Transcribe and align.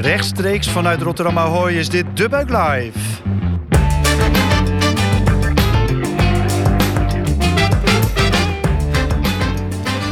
Rechtstreeks 0.00 0.68
vanuit 0.68 1.02
Rotterdam 1.02 1.38
Ahoy 1.38 1.72
is 1.72 1.88
dit 1.88 2.04
De 2.14 2.28
Buik 2.28 2.48
Live. 2.48 2.98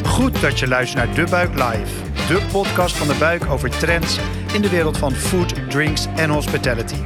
Goed 0.04 0.40
dat 0.40 0.58
je 0.58 0.68
luistert 0.68 1.06
naar 1.06 1.14
De 1.14 1.30
Buik 1.30 1.54
Live. 1.54 1.92
De 2.29 2.40
podcast 2.53 2.96
van 2.96 3.06
De 3.06 3.14
Buik 3.18 3.46
over 3.50 3.71
trends 3.71 4.18
in 4.54 4.63
de 4.63 4.69
wereld 4.69 4.99
van 4.99 5.13
food, 5.13 5.71
drinks 5.71 6.06
en 6.17 6.30
hospitality. 6.30 6.96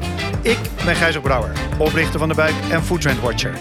Ik 0.42 0.58
ben 0.84 0.96
Gijs 0.96 1.18
Brouwer, 1.18 1.52
oprichter 1.78 2.18
van 2.18 2.28
De 2.28 2.34
Buik 2.34 2.54
en 2.70 2.82
Food 2.82 3.00
Trend 3.00 3.20
Watcher. 3.20 3.54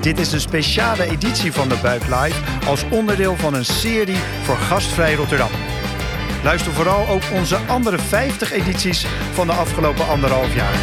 Dit 0.00 0.18
is 0.18 0.32
een 0.32 0.40
speciale 0.40 1.04
editie 1.04 1.52
van 1.52 1.68
De 1.68 1.78
Buik 1.82 2.02
Live 2.02 2.66
als 2.66 2.84
onderdeel 2.90 3.36
van 3.36 3.54
een 3.54 3.64
serie 3.64 4.18
voor 4.42 4.56
gastvrij 4.56 5.14
Rotterdam. 5.14 5.50
Luister 6.42 6.72
vooral 6.72 7.08
ook 7.08 7.22
onze 7.32 7.56
andere 7.56 7.98
50 7.98 8.52
edities 8.52 9.06
van 9.32 9.46
de 9.46 9.52
afgelopen 9.52 10.06
anderhalf 10.06 10.54
jaar. 10.54 10.74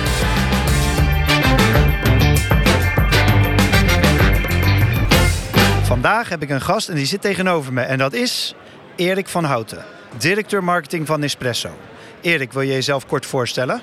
Vandaag 5.84 6.30
heb 6.30 6.42
ik 6.42 6.50
een 6.50 6.62
gast 6.62 6.90
en 6.90 6.96
die 6.96 7.06
zit 7.06 7.22
tegenover 7.22 7.74
me. 7.74 7.82
En 7.82 7.98
dat 7.98 8.14
is 8.14 8.56
Erik 8.96 9.28
van 9.28 9.44
Houten, 9.44 9.86
directeur 10.18 10.64
marketing 10.64 11.08
van 11.08 11.20
Nespresso. 11.20 11.70
Erik, 12.22 12.54
wil 12.54 12.62
je 12.62 12.74
jezelf 12.74 13.06
kort 13.06 13.26
voorstellen? 13.26 13.82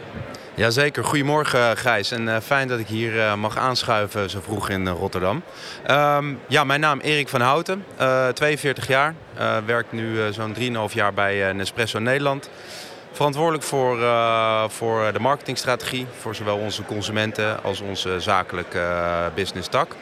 Jazeker. 0.57 1.05
Goedemorgen 1.05 1.77
Gijs 1.77 2.11
en 2.11 2.23
uh, 2.23 2.37
fijn 2.43 2.69
dat 2.69 2.79
ik 2.79 2.87
hier 2.87 3.15
uh, 3.15 3.35
mag 3.35 3.59
aanschuiven 3.59 4.31
zo 4.31 4.41
vroeg 4.43 4.69
in 4.69 4.89
Rotterdam. 4.89 5.43
Um, 5.91 6.39
ja, 6.49 6.65
mijn 6.65 6.81
naam 6.81 7.01
Erik 7.01 7.29
van 7.29 7.41
Houten, 7.41 7.85
42 8.35 8.87
jaar. 8.87 9.15
werk 9.67 9.93
nu 9.93 10.33
zo'n 10.33 10.55
3,5 10.89 10.95
jaar 10.95 11.15
bij 11.15 11.53
Nespresso 11.53 11.99
Nederland. 11.99 12.51
Verantwoordelijk 13.13 13.65
voor, 13.65 13.99
voor 14.71 15.13
de 15.13 15.21
marketingstrategie 15.21 16.07
voor 16.21 16.35
zowel 16.35 16.57
onze 16.57 16.85
consumenten 16.85 17.63
als 17.63 17.81
onze 17.81 18.21
zakelijke 18.21 18.85
business 19.35 19.69
tak. 19.69 19.95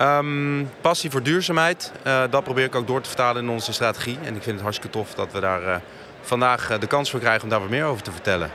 Um, 0.00 0.70
passie 0.80 1.10
voor 1.10 1.22
duurzaamheid, 1.22 1.92
dat 2.30 2.44
probeer 2.44 2.64
ik 2.64 2.74
ook 2.74 2.86
door 2.86 3.00
te 3.00 3.08
vertalen 3.08 3.42
in 3.42 3.50
onze 3.50 3.72
strategie. 3.72 4.18
En 4.24 4.34
ik 4.34 4.42
vind 4.42 4.54
het 4.54 4.62
hartstikke 4.62 4.98
tof 4.98 5.14
dat 5.14 5.32
we 5.32 5.40
daar 5.40 5.82
vandaag 6.20 6.78
de 6.78 6.86
kans 6.86 7.10
voor 7.10 7.20
krijgen 7.20 7.42
om 7.42 7.48
daar 7.48 7.60
wat 7.60 7.68
meer 7.68 7.84
over 7.84 8.02
te 8.02 8.12
vertellen. 8.12 8.50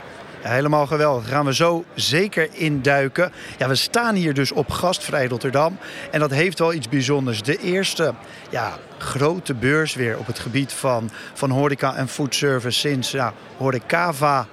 Helemaal 0.48 0.86
geweldig. 0.86 1.28
Gaan 1.28 1.44
we 1.44 1.54
zo 1.54 1.84
zeker 1.94 2.48
induiken. 2.52 3.32
Ja, 3.58 3.68
we 3.68 3.74
staan 3.74 4.14
hier 4.14 4.34
dus 4.34 4.52
op 4.52 4.70
Gastvrij 4.70 5.26
Rotterdam. 5.26 5.78
En 6.10 6.20
dat 6.20 6.30
heeft 6.30 6.58
wel 6.58 6.72
iets 6.72 6.88
bijzonders. 6.88 7.42
De 7.42 7.58
eerste 7.58 8.14
ja, 8.50 8.78
grote 8.98 9.54
beurs 9.54 9.94
weer 9.94 10.18
op 10.18 10.26
het 10.26 10.38
gebied 10.38 10.72
van, 10.72 11.10
van 11.34 11.50
horeca 11.50 11.94
en 11.94 12.08
foodservice 12.08 12.78
sinds 12.78 13.10
ja, 13.10 13.32
Horecava. 13.56 14.46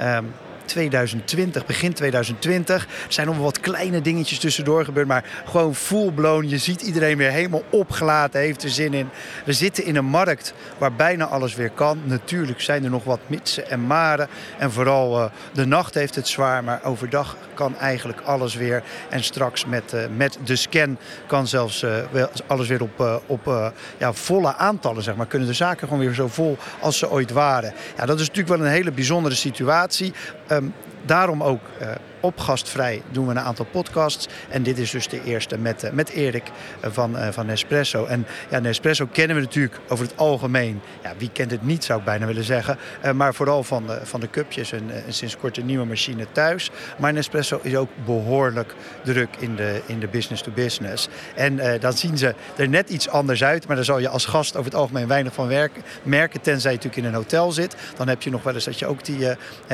Um, 0.00 0.32
2020, 0.64 1.66
begin 1.66 1.92
2020. 1.92 2.84
Er 2.84 3.12
zijn 3.12 3.26
nog 3.26 3.38
wat 3.38 3.60
kleine 3.60 4.00
dingetjes 4.00 4.38
tussendoor 4.38 4.84
gebeurd, 4.84 5.06
maar 5.06 5.24
gewoon 5.44 5.74
full 5.74 6.10
blown. 6.10 6.48
Je 6.48 6.58
ziet 6.58 6.82
iedereen 6.82 7.16
weer 7.16 7.30
helemaal 7.30 7.62
opgelaten, 7.70 8.40
heeft 8.40 8.62
er 8.62 8.70
zin 8.70 8.94
in. 8.94 9.08
We 9.44 9.52
zitten 9.52 9.84
in 9.84 9.96
een 9.96 10.04
markt 10.04 10.54
waar 10.78 10.92
bijna 10.92 11.24
alles 11.24 11.54
weer 11.54 11.70
kan. 11.70 12.00
Natuurlijk 12.04 12.60
zijn 12.60 12.84
er 12.84 12.90
nog 12.90 13.04
wat 13.04 13.20
mitsen 13.26 13.70
en 13.70 13.86
maren. 13.86 14.28
En 14.58 14.72
vooral 14.72 15.20
uh, 15.20 15.30
de 15.52 15.66
nacht 15.66 15.94
heeft 15.94 16.14
het 16.14 16.28
zwaar, 16.28 16.64
maar 16.64 16.84
overdag 16.84 17.36
kan 17.54 17.78
eigenlijk 17.78 18.20
alles 18.20 18.54
weer. 18.54 18.82
En 19.08 19.24
straks 19.24 19.64
met, 19.66 19.92
uh, 19.94 20.00
met 20.16 20.38
de 20.44 20.56
scan 20.56 20.98
kan 21.26 21.46
zelfs 21.46 21.82
uh, 21.82 22.24
alles 22.46 22.68
weer 22.68 22.82
op, 22.82 23.22
op 23.26 23.72
ja, 23.98 24.12
volle 24.12 24.56
aantallen, 24.56 25.02
zeg 25.02 25.16
maar. 25.16 25.26
Kunnen 25.26 25.48
de 25.48 25.54
zaken 25.54 25.88
gewoon 25.88 26.04
weer 26.04 26.14
zo 26.14 26.28
vol 26.28 26.58
als 26.80 26.98
ze 26.98 27.10
ooit 27.10 27.30
waren. 27.30 27.72
Ja, 27.96 28.06
dat 28.06 28.20
is 28.20 28.28
natuurlijk 28.28 28.56
wel 28.56 28.66
een 28.66 28.72
hele 28.72 28.92
bijzondere 28.92 29.34
situatie. 29.34 30.12
Um, 30.54 30.72
daarom 31.06 31.42
ook 31.42 31.60
uh, 31.82 31.88
op 32.20 32.38
gastvrij 32.38 33.02
doen 33.10 33.24
we 33.26 33.30
een 33.30 33.40
aantal 33.40 33.64
podcasts. 33.64 34.28
En 34.48 34.62
dit 34.62 34.78
is 34.78 34.90
dus 34.90 35.08
de 35.08 35.24
eerste 35.24 35.58
met, 35.58 35.84
uh, 35.84 35.90
met 35.90 36.08
Erik 36.08 36.50
uh, 36.84 36.90
van, 36.92 37.16
van 37.30 37.46
Nespresso. 37.46 38.04
En 38.04 38.26
ja, 38.50 38.58
Nespresso 38.58 39.06
kennen 39.12 39.36
we 39.36 39.42
natuurlijk 39.42 39.80
over 39.88 40.04
het 40.04 40.16
algemeen. 40.16 40.80
Ja, 41.02 41.12
wie 41.18 41.30
kent 41.32 41.50
het 41.50 41.62
niet, 41.62 41.84
zou 41.84 41.98
ik 41.98 42.04
bijna 42.04 42.26
willen 42.26 42.44
zeggen. 42.44 42.78
maar 43.14 43.34
vooral 43.34 43.62
van 43.62 43.84
van 44.02 44.20
de 44.20 44.30
cupjes 44.30 44.72
en, 44.72 44.90
sinds 45.08 45.36
kort 45.36 45.56
een 45.56 45.66
nieuwe 45.66 45.86
machine 45.86 46.26
thuis. 46.32 46.70
Maar 46.98 47.12
Nespresso 47.12 47.58
is 47.62 47.76
ook 47.76 47.90
behoorlijk 48.04 48.74
druk 49.04 49.28
in 49.38 49.56
de, 49.56 49.80
in 49.86 50.00
de 50.00 50.08
business 50.08 50.42
to 50.42 50.50
business. 50.52 51.08
En 51.34 51.80
dan 51.80 51.92
zien 51.92 52.18
ze 52.18 52.34
er 52.56 52.68
net 52.68 52.90
iets 52.90 53.08
anders 53.08 53.44
uit. 53.44 53.66
Maar 53.66 53.76
daar 53.76 53.84
zal 53.84 53.98
je 53.98 54.08
als 54.08 54.24
gast 54.24 54.56
over 54.56 54.70
het 54.70 54.80
algemeen 54.80 55.08
weinig 55.08 55.32
van 55.32 55.48
werken, 55.48 55.82
merken. 56.02 56.40
Tenzij 56.40 56.70
je 56.70 56.76
natuurlijk 56.76 57.06
in 57.06 57.12
een 57.12 57.18
hotel 57.18 57.52
zit. 57.52 57.76
Dan 57.96 58.08
heb 58.08 58.22
je 58.22 58.30
nog 58.30 58.42
wel 58.42 58.54
eens 58.54 58.64
dat 58.64 58.78
je 58.78 58.86
ook 58.86 59.04
die, 59.04 59.28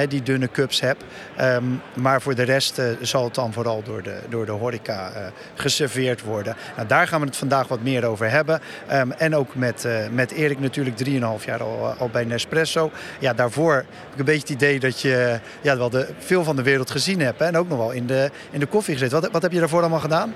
die 0.09 0.23
dunne 0.23 0.51
cups 0.51 0.81
hebt. 0.81 1.05
Um, 1.41 1.83
maar 1.95 2.23
voor 2.23 2.35
de 2.35 2.43
rest 2.43 2.79
uh, 2.79 2.87
zal 3.01 3.25
het 3.25 3.35
dan 3.35 3.53
vooral 3.53 3.83
door 3.83 4.03
de, 4.03 4.19
door 4.29 4.47
de 4.47 4.53
horeca 4.53 5.11
uh, 5.11 5.27
geserveerd 5.55 6.23
worden. 6.23 6.57
Nou, 6.77 6.89
daar 6.89 7.09
gaan 7.09 7.21
we 7.21 7.27
het 7.27 7.37
vandaag 7.37 7.69
wat 7.69 7.83
meer 7.83 8.05
over 8.05 8.31
hebben. 8.31 8.61
Um, 8.93 9.13
en 9.13 9.37
ook 9.37 9.55
met, 9.55 9.85
uh, 9.85 9.99
met 10.13 10.31
Erik 10.31 10.61
natuurlijk 10.61 10.97
3,5 11.09 11.45
jaar 11.45 11.63
al, 11.63 11.95
al 11.99 12.09
bij 12.09 12.25
Nespresso. 12.25 12.91
Ja, 13.19 13.33
daarvoor 13.33 13.75
heb 13.75 14.13
ik 14.13 14.19
een 14.19 14.25
beetje 14.25 14.41
het 14.41 14.63
idee 14.63 14.81
dat 14.81 15.01
je 15.01 15.41
ja, 15.61 15.77
wel 15.77 15.91
de, 15.91 16.09
veel 16.19 16.45
van 16.45 16.57
de 16.57 16.63
wereld 16.63 16.91
gezien 16.91 17.21
hebt. 17.21 17.39
Hè? 17.39 17.45
En 17.45 17.57
ook 17.57 17.69
nog 17.69 17.79
wel 17.79 17.91
in 17.91 18.07
de, 18.07 18.31
in 18.51 18.61
de 18.61 18.67
koffie 18.67 18.95
gezeten. 18.95 19.21
Wat, 19.21 19.31
wat 19.31 19.43
heb 19.43 19.53
je 19.53 19.59
daarvoor 19.59 19.81
allemaal 19.81 20.01
gedaan? 20.01 20.35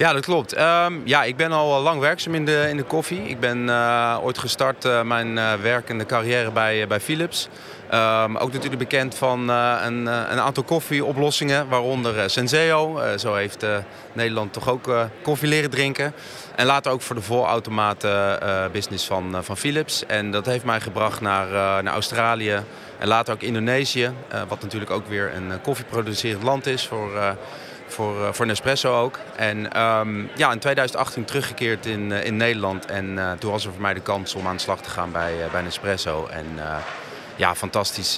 Ja, 0.00 0.12
dat 0.12 0.24
klopt. 0.24 0.58
Um, 0.58 1.02
ja, 1.04 1.24
ik 1.24 1.36
ben 1.36 1.52
al 1.52 1.80
lang 1.80 2.00
werkzaam 2.00 2.34
in 2.34 2.44
de, 2.44 2.66
in 2.68 2.76
de 2.76 2.82
koffie. 2.82 3.22
Ik 3.22 3.40
ben 3.40 3.58
uh, 3.58 4.18
ooit 4.22 4.38
gestart 4.38 4.84
uh, 4.84 5.02
mijn 5.02 5.36
uh, 5.36 5.52
werkende 5.54 6.06
carrière 6.06 6.50
bij, 6.50 6.86
bij 6.86 7.00
Philips. 7.00 7.48
Um, 7.94 8.36
ook 8.36 8.52
natuurlijk 8.52 8.78
bekend 8.78 9.14
van 9.14 9.48
een, 9.48 10.06
een, 10.06 10.40
aantal 10.40 10.62
koffieoplossingen, 10.62 11.68
waaronder 11.68 12.30
Senseo. 12.30 13.00
zo 13.16 13.34
heeft 13.34 13.66
Nederland 14.12 14.52
toch 14.52 14.68
ook 14.68 14.90
koffie 15.22 15.48
leren 15.48 15.70
drinken. 15.70 16.12
En 16.56 16.66
later 16.66 16.92
ook 16.92 17.02
voor 17.02 17.16
de 17.16 17.22
volautomaten 17.22 18.38
business 18.72 19.06
van, 19.06 19.36
van 19.40 19.56
Philips. 19.56 20.06
En 20.06 20.30
dat 20.30 20.46
heeft 20.46 20.64
mij 20.64 20.80
gebracht 20.80 21.20
naar, 21.20 21.82
naar 21.82 21.92
Australië 21.92 22.62
en 22.98 23.08
later 23.08 23.34
ook 23.34 23.42
Indonesië. 23.42 24.12
wat 24.48 24.62
natuurlijk 24.62 24.90
ook 24.90 25.08
weer 25.08 25.34
een 25.34 25.60
koffieproducerend 25.62 26.42
land 26.42 26.66
is 26.66 26.86
voor 26.86 27.36
voor, 28.00 28.20
uh, 28.20 28.32
voor 28.32 28.46
Nespresso 28.46 29.00
ook. 29.00 29.18
En 29.36 29.80
um, 29.82 30.28
ja, 30.36 30.52
in 30.52 30.58
2018 30.58 31.24
teruggekeerd 31.24 31.86
in, 31.86 32.10
uh, 32.10 32.24
in 32.24 32.36
Nederland. 32.36 32.86
En 32.86 33.06
uh, 33.06 33.32
toen 33.32 33.50
was 33.50 33.64
er 33.64 33.72
voor 33.72 33.80
mij 33.80 33.94
de 33.94 34.00
kans 34.00 34.34
om 34.34 34.46
aan 34.46 34.56
de 34.56 34.62
slag 34.62 34.82
te 34.82 34.90
gaan 34.90 35.12
bij, 35.12 35.32
bij 35.52 35.62
Nespresso. 35.62 36.26
En 36.26 36.46
ja, 37.36 37.54
fantastisch 37.54 38.14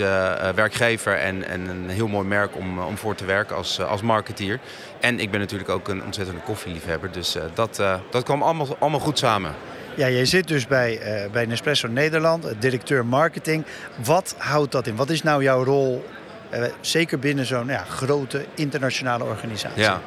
werkgever 0.55 1.19
en, 1.19 1.49
en 1.49 1.69
een 1.69 1.89
heel 1.89 2.09
mooi 2.09 2.27
merk 2.27 2.57
om, 2.57 2.79
om 2.79 2.97
voor 2.97 3.15
te 3.15 3.25
werken 3.25 3.57
als, 3.57 3.81
als 3.81 4.03
marketeer. 4.03 4.61
En 5.01 5.21
ik 5.21 5.31
ben 5.31 5.41
natuurlijk 5.41 5.71
ook 5.71 5.89
een 5.89 6.05
ontzettende 6.05 6.41
koffieliefhebber. 6.41 7.13
Dus 7.13 7.37
dat, 7.55 7.83
dat 8.11 8.23
kwam 8.25 8.43
allemaal, 8.43 8.77
allemaal 8.79 9.01
goed 9.01 9.19
samen. 9.19 9.55
Ja, 9.97 10.09
jij 10.09 10.25
zit 10.25 10.49
dus 10.49 10.67
bij, 10.67 11.01
bij 11.33 11.47
Nespresso 11.47 11.89
Nederland, 11.89 12.47
directeur 12.59 13.07
marketing. 13.07 13.65
Wat 14.05 14.35
houdt 14.39 14.73
dat 14.73 14.87
in? 14.87 14.97
Wat 14.97 15.11
is 15.11 15.23
nou 15.23 15.43
jouw 15.43 15.65
rol 15.65 16.05
zeker 16.81 17.19
binnen 17.19 17.47
zo'n 17.47 17.67
ja, 17.67 17.85
grote 17.85 18.45
internationale 18.55 19.25
organisatie. 19.25 19.83
Ja. 19.83 20.01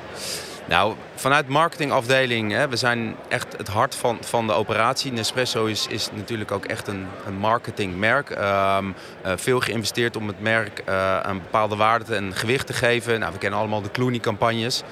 Nou, 0.67 0.95
vanuit 1.15 1.47
marketingafdeling, 1.47 2.51
hè, 2.51 2.67
we 2.69 2.75
zijn 2.75 3.15
echt 3.27 3.57
het 3.57 3.67
hart 3.67 3.95
van, 3.95 4.17
van 4.21 4.47
de 4.47 4.53
operatie. 4.53 5.11
Nespresso 5.11 5.65
is, 5.65 5.87
is 5.87 6.09
natuurlijk 6.13 6.51
ook 6.51 6.65
echt 6.65 6.87
een, 6.87 7.07
een 7.25 7.37
marketingmerk. 7.37 8.29
Um, 8.29 8.37
uh, 8.37 9.31
veel 9.35 9.59
geïnvesteerd 9.59 10.15
om 10.15 10.27
het 10.27 10.41
merk 10.41 10.81
uh, 10.89 11.19
een 11.21 11.41
bepaalde 11.41 11.75
waarde 11.75 12.15
en 12.15 12.33
gewicht 12.33 12.67
te 12.67 12.73
geven. 12.73 13.19
Nou, 13.19 13.31
we 13.31 13.37
kennen 13.37 13.59
allemaal 13.59 13.81
de 13.81 13.91
Clooney-campagnes. 13.91 14.83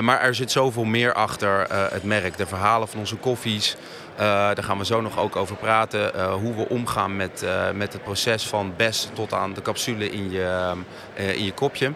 Maar 0.00 0.20
er 0.20 0.34
zit 0.34 0.50
zoveel 0.50 0.84
meer 0.84 1.12
achter 1.12 1.66
het 1.92 2.04
merk. 2.04 2.36
De 2.36 2.46
verhalen 2.46 2.88
van 2.88 2.98
onze 2.98 3.16
koffies. 3.16 3.76
Daar 4.16 4.64
gaan 4.64 4.78
we 4.78 4.84
zo 4.84 5.00
nog 5.00 5.18
ook 5.18 5.36
over 5.36 5.56
praten. 5.56 6.30
hoe 6.30 6.54
we 6.54 6.68
omgaan 6.68 7.16
met, 7.16 7.46
met 7.74 7.92
het 7.92 8.02
proces 8.02 8.46
van 8.46 8.72
best 8.76 9.10
tot 9.14 9.32
aan 9.32 9.54
de 9.54 9.62
capsule 9.62 10.10
in 10.10 10.30
je, 10.30 10.72
in 11.14 11.44
je 11.44 11.52
kopje. 11.52 11.92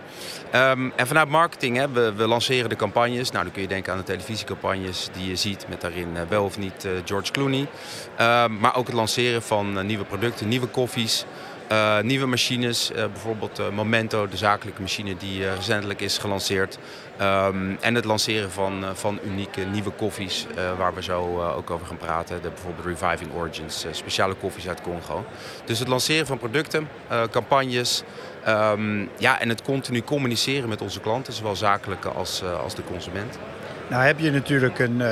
Um, 0.55 0.93
en 0.97 1.07
vanuit 1.07 1.29
marketing, 1.29 1.77
hè, 1.77 1.91
we, 1.91 2.13
we, 2.13 2.27
lanceren 2.27 2.69
de 2.69 2.77
campagnes. 2.77 3.31
Nou, 3.31 3.45
dan 3.45 3.53
kun 3.53 3.63
je 3.63 3.69
denken 3.69 3.93
aan 3.93 3.99
de 3.99 4.05
televisiecampagnes 4.05 5.09
die 5.13 5.29
je 5.29 5.37
ziet 5.37 5.67
met 5.69 5.81
daarin 5.81 6.09
wel 6.29 6.45
of 6.45 6.59
niet 6.59 6.89
George 7.05 7.33
Clooney. 7.33 7.61
Um, 7.61 8.59
maar 8.59 8.77
ook 8.77 8.87
het 8.87 8.97
lanceren 8.97 9.43
van 9.43 9.87
nieuwe 9.87 10.05
producten, 10.05 10.49
nieuwe 10.49 10.67
koffies. 10.67 11.25
Uh, 11.73 12.01
nieuwe 12.01 12.27
machines, 12.27 12.91
uh, 12.91 12.97
bijvoorbeeld 12.97 13.61
uh, 13.61 13.69
Momento, 13.69 14.29
de 14.29 14.37
zakelijke 14.37 14.81
machine 14.81 15.17
die 15.17 15.55
recentelijk 15.55 16.01
is 16.01 16.19
gelanceerd. 16.19 16.79
Um, 17.21 17.77
en 17.81 17.95
het 17.95 18.05
lanceren 18.05 18.51
van, 18.51 18.85
van 18.95 19.19
unieke 19.25 19.61
nieuwe 19.61 19.91
koffies, 19.91 20.47
waar 20.79 20.95
we 20.95 21.03
zo 21.03 21.43
ook 21.57 21.71
over 21.71 21.87
gaan 21.87 21.97
praten. 21.97 22.43
De, 22.43 22.49
bijvoorbeeld 22.49 22.87
Reviving 22.87 23.33
Origins, 23.35 23.87
speciale 23.91 24.35
koffies 24.35 24.69
uit 24.69 24.81
Congo. 24.81 25.25
Dus 25.65 25.79
het 25.79 25.89
lanceren 25.89 26.27
van 26.27 26.39
producten, 26.39 26.89
campagnes. 27.31 28.03
Um, 28.49 29.09
ja, 29.19 29.41
en 29.41 29.49
het 29.49 29.63
continu 29.63 30.03
communiceren 30.03 30.69
met 30.69 30.81
onze 30.81 31.01
klanten, 31.01 31.33
zowel 31.33 31.57
zakelijke 31.57 32.09
als, 32.09 32.43
als 32.63 32.75
de 32.75 32.85
consument. 32.85 33.39
Nou 33.89 34.03
heb 34.03 34.19
je 34.19 34.31
natuurlijk 34.31 34.79
een 34.79 35.03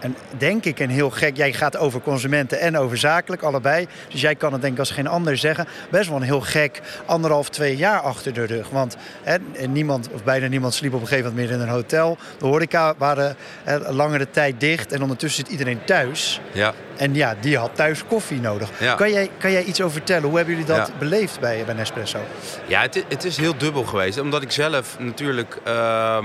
een, 0.00 0.16
denk 0.38 0.64
ik 0.64 0.78
een 0.78 0.90
heel 0.90 1.10
gek. 1.10 1.36
Jij 1.36 1.52
gaat 1.52 1.76
over 1.76 2.00
consumenten 2.00 2.60
en 2.60 2.78
over 2.78 2.96
zakelijk, 2.96 3.42
allebei. 3.42 3.86
Dus 4.08 4.20
jij 4.20 4.34
kan 4.34 4.52
het 4.52 4.60
denk 4.60 4.72
ik 4.72 4.78
als 4.78 4.90
geen 4.90 5.06
ander 5.06 5.36
zeggen. 5.36 5.66
Best 5.90 6.08
wel 6.08 6.16
een 6.16 6.22
heel 6.22 6.40
gek 6.40 6.80
anderhalf, 7.06 7.48
twee 7.48 7.76
jaar 7.76 8.00
achter 8.00 8.32
de 8.32 8.46
rug. 8.46 8.68
Want 8.68 8.96
hè, 9.22 9.36
niemand, 9.68 10.08
of 10.12 10.24
bijna 10.24 10.46
niemand 10.46 10.74
sliep 10.74 10.94
op 10.94 11.00
een 11.00 11.06
gegeven 11.06 11.30
moment 11.30 11.48
meer 11.48 11.58
in 11.58 11.62
een 11.62 11.74
hotel. 11.74 12.18
De 12.38 12.46
horeca 12.46 12.94
waren 12.98 13.36
hè, 13.62 13.92
langere 13.92 14.30
tijd 14.30 14.60
dicht. 14.60 14.92
En 14.92 15.02
ondertussen 15.02 15.44
zit 15.44 15.52
iedereen 15.52 15.84
thuis. 15.84 16.40
Ja. 16.52 16.74
En 16.96 17.14
ja, 17.14 17.34
die 17.40 17.58
had 17.58 17.70
thuis 17.74 18.06
koffie 18.06 18.40
nodig. 18.40 18.70
Ja. 18.78 18.94
Kan, 18.94 19.10
jij, 19.10 19.30
kan 19.38 19.52
jij 19.52 19.64
iets 19.64 19.80
over 19.80 19.92
vertellen? 19.92 20.28
Hoe 20.28 20.36
hebben 20.36 20.54
jullie 20.56 20.74
dat 20.74 20.98
beleefd 20.98 21.40
bij, 21.40 21.64
bij 21.64 21.74
Nespresso? 21.74 22.18
Ja, 22.66 22.80
het, 22.80 23.04
het, 23.08 23.24
is 23.24 23.36
heel 23.36 23.56
dubbel 23.56 23.84
geweest. 23.84 24.20
Omdat 24.20 24.42
ik 24.42 24.50
zelf 24.50 24.98
natuurlijk 24.98 25.58
ehm, 25.64 26.24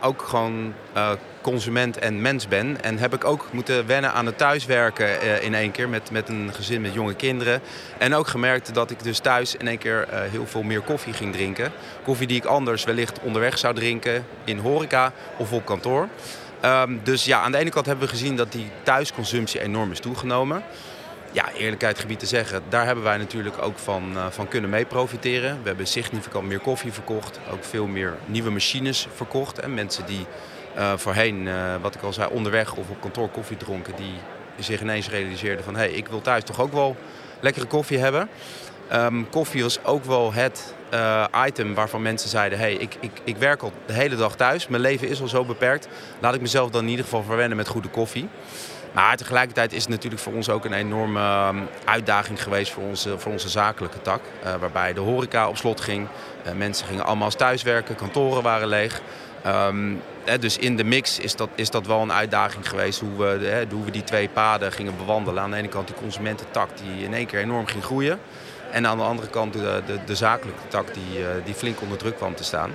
ook 0.00 0.22
gewoon 0.22 0.74
uh, 0.96 1.10
consument 1.50 1.98
en 1.98 2.20
mens 2.20 2.48
ben. 2.48 2.82
En 2.82 2.98
heb 2.98 3.14
ik 3.14 3.24
ook 3.24 3.48
moeten 3.52 3.86
wennen 3.86 4.12
aan 4.12 4.26
het 4.26 4.38
thuiswerken 4.38 5.06
uh, 5.06 5.42
in 5.42 5.54
één 5.54 5.70
keer 5.70 5.88
met, 5.88 6.10
met 6.10 6.28
een 6.28 6.50
gezin 6.54 6.80
met 6.80 6.94
jonge 6.94 7.14
kinderen. 7.14 7.60
En 7.98 8.14
ook 8.14 8.26
gemerkt 8.26 8.74
dat 8.74 8.90
ik 8.90 9.02
dus 9.02 9.18
thuis 9.18 9.54
in 9.56 9.68
één 9.68 9.78
keer 9.78 10.08
uh, 10.12 10.20
heel 10.30 10.46
veel 10.46 10.62
meer 10.62 10.80
koffie 10.80 11.12
ging 11.12 11.32
drinken. 11.32 11.72
Koffie 12.04 12.26
die 12.26 12.36
ik 12.36 12.44
anders 12.44 12.84
wellicht 12.84 13.20
onderweg 13.20 13.58
zou 13.58 13.74
drinken 13.74 14.26
in 14.44 14.58
horeca 14.58 15.12
of 15.36 15.52
op 15.52 15.64
kantoor. 15.64 16.08
Um, 16.64 17.00
dus 17.04 17.24
ja, 17.24 17.40
aan 17.40 17.52
de 17.52 17.58
ene 17.58 17.70
kant 17.70 17.86
hebben 17.86 18.04
we 18.04 18.10
gezien 18.10 18.36
dat 18.36 18.52
die 18.52 18.70
thuisconsumptie 18.82 19.60
enorm 19.60 19.90
is 19.90 20.00
toegenomen. 20.00 20.62
Ja, 21.32 21.52
eerlijkheid 21.52 21.98
gebied 21.98 22.18
te 22.18 22.26
zeggen, 22.26 22.62
daar 22.68 22.84
hebben 22.84 23.04
wij 23.04 23.16
natuurlijk 23.16 23.62
ook 23.62 23.78
van, 23.78 24.12
uh, 24.14 24.26
van 24.30 24.48
kunnen 24.48 24.70
mee 24.70 24.84
profiteren. 24.84 25.58
We 25.62 25.68
hebben 25.68 25.86
significant 25.86 26.46
meer 26.46 26.60
koffie 26.60 26.92
verkocht, 26.92 27.40
ook 27.52 27.64
veel 27.64 27.86
meer 27.86 28.16
nieuwe 28.26 28.50
machines 28.50 29.06
verkocht. 29.14 29.58
En 29.58 29.74
mensen 29.74 30.06
die 30.06 30.26
uh, 30.78 30.92
voorheen, 30.96 31.46
uh, 31.46 31.74
wat 31.80 31.94
ik 31.94 32.02
al 32.02 32.12
zei, 32.12 32.28
onderweg 32.30 32.74
of 32.74 32.88
op 32.90 33.00
kantoor 33.00 33.28
koffie 33.28 33.56
dronken, 33.56 33.96
die 33.96 34.14
zich 34.58 34.80
ineens 34.80 35.08
realiseerden 35.08 35.64
van 35.64 35.74
hé, 35.74 35.80
hey, 35.80 35.90
ik 35.90 36.08
wil 36.08 36.20
thuis 36.20 36.44
toch 36.44 36.60
ook 36.60 36.72
wel 36.72 36.96
lekkere 37.40 37.66
koffie 37.66 37.98
hebben. 37.98 38.28
Um, 38.92 39.28
koffie 39.28 39.62
was 39.62 39.84
ook 39.84 40.04
wel 40.04 40.32
het 40.32 40.74
uh, 40.94 41.24
item 41.46 41.74
waarvan 41.74 42.02
mensen 42.02 42.28
zeiden: 42.28 42.58
hey, 42.58 42.72
ik, 42.72 42.96
ik, 43.00 43.10
ik 43.24 43.36
werk 43.36 43.62
al 43.62 43.72
de 43.86 43.92
hele 43.92 44.16
dag 44.16 44.36
thuis, 44.36 44.68
mijn 44.68 44.82
leven 44.82 45.08
is 45.08 45.20
al 45.20 45.28
zo 45.28 45.44
beperkt. 45.44 45.88
Laat 46.18 46.34
ik 46.34 46.40
mezelf 46.40 46.70
dan 46.70 46.82
in 46.82 46.88
ieder 46.88 47.04
geval 47.04 47.22
verwennen 47.22 47.56
met 47.56 47.68
goede 47.68 47.88
koffie. 47.88 48.28
Maar 48.92 49.16
tegelijkertijd 49.16 49.72
is 49.72 49.80
het 49.80 49.90
natuurlijk 49.90 50.22
voor 50.22 50.32
ons 50.32 50.48
ook 50.48 50.64
een 50.64 50.72
enorme 50.72 51.20
uh, 51.20 51.48
uitdaging 51.84 52.42
geweest 52.42 52.72
voor 52.72 52.82
onze, 52.82 53.18
voor 53.18 53.32
onze 53.32 53.48
zakelijke 53.48 54.02
tak. 54.02 54.20
Waarbij 54.60 54.92
de 54.92 55.00
horeca 55.00 55.48
op 55.48 55.56
slot 55.56 55.80
ging. 55.80 56.08
Mensen 56.56 56.86
gingen 56.86 57.04
allemaal 57.04 57.30
thuiswerken, 57.30 57.94
kantoren 57.94 58.42
waren 58.42 58.68
leeg. 58.68 59.00
Um, 59.46 60.02
hè, 60.24 60.38
dus 60.38 60.58
in 60.58 60.76
de 60.76 60.84
mix 60.84 61.18
is 61.18 61.36
dat, 61.36 61.48
is 61.54 61.70
dat 61.70 61.86
wel 61.86 62.00
een 62.00 62.12
uitdaging 62.12 62.68
geweest 62.68 63.00
hoe 63.00 63.16
we, 63.16 63.46
hè, 63.46 63.64
hoe 63.70 63.84
we 63.84 63.90
die 63.90 64.04
twee 64.04 64.28
paden 64.28 64.72
gingen 64.72 64.96
bewandelen. 64.96 65.42
Aan 65.42 65.50
de 65.50 65.56
ene 65.56 65.68
kant 65.68 65.86
die 65.86 65.96
consumententak 65.96 66.68
die 66.76 67.04
in 67.04 67.14
één 67.14 67.26
keer 67.26 67.40
enorm 67.40 67.66
ging 67.66 67.84
groeien. 67.84 68.18
En 68.70 68.86
aan 68.86 68.96
de 68.96 69.02
andere 69.02 69.28
kant 69.28 69.52
de, 69.52 69.82
de, 69.86 69.98
de 70.04 70.14
zakelijke 70.14 70.68
tak 70.68 70.94
die, 70.94 71.20
uh, 71.20 71.26
die 71.44 71.54
flink 71.54 71.80
onder 71.80 71.98
druk 71.98 72.16
kwam 72.16 72.34
te 72.34 72.44
staan. 72.44 72.70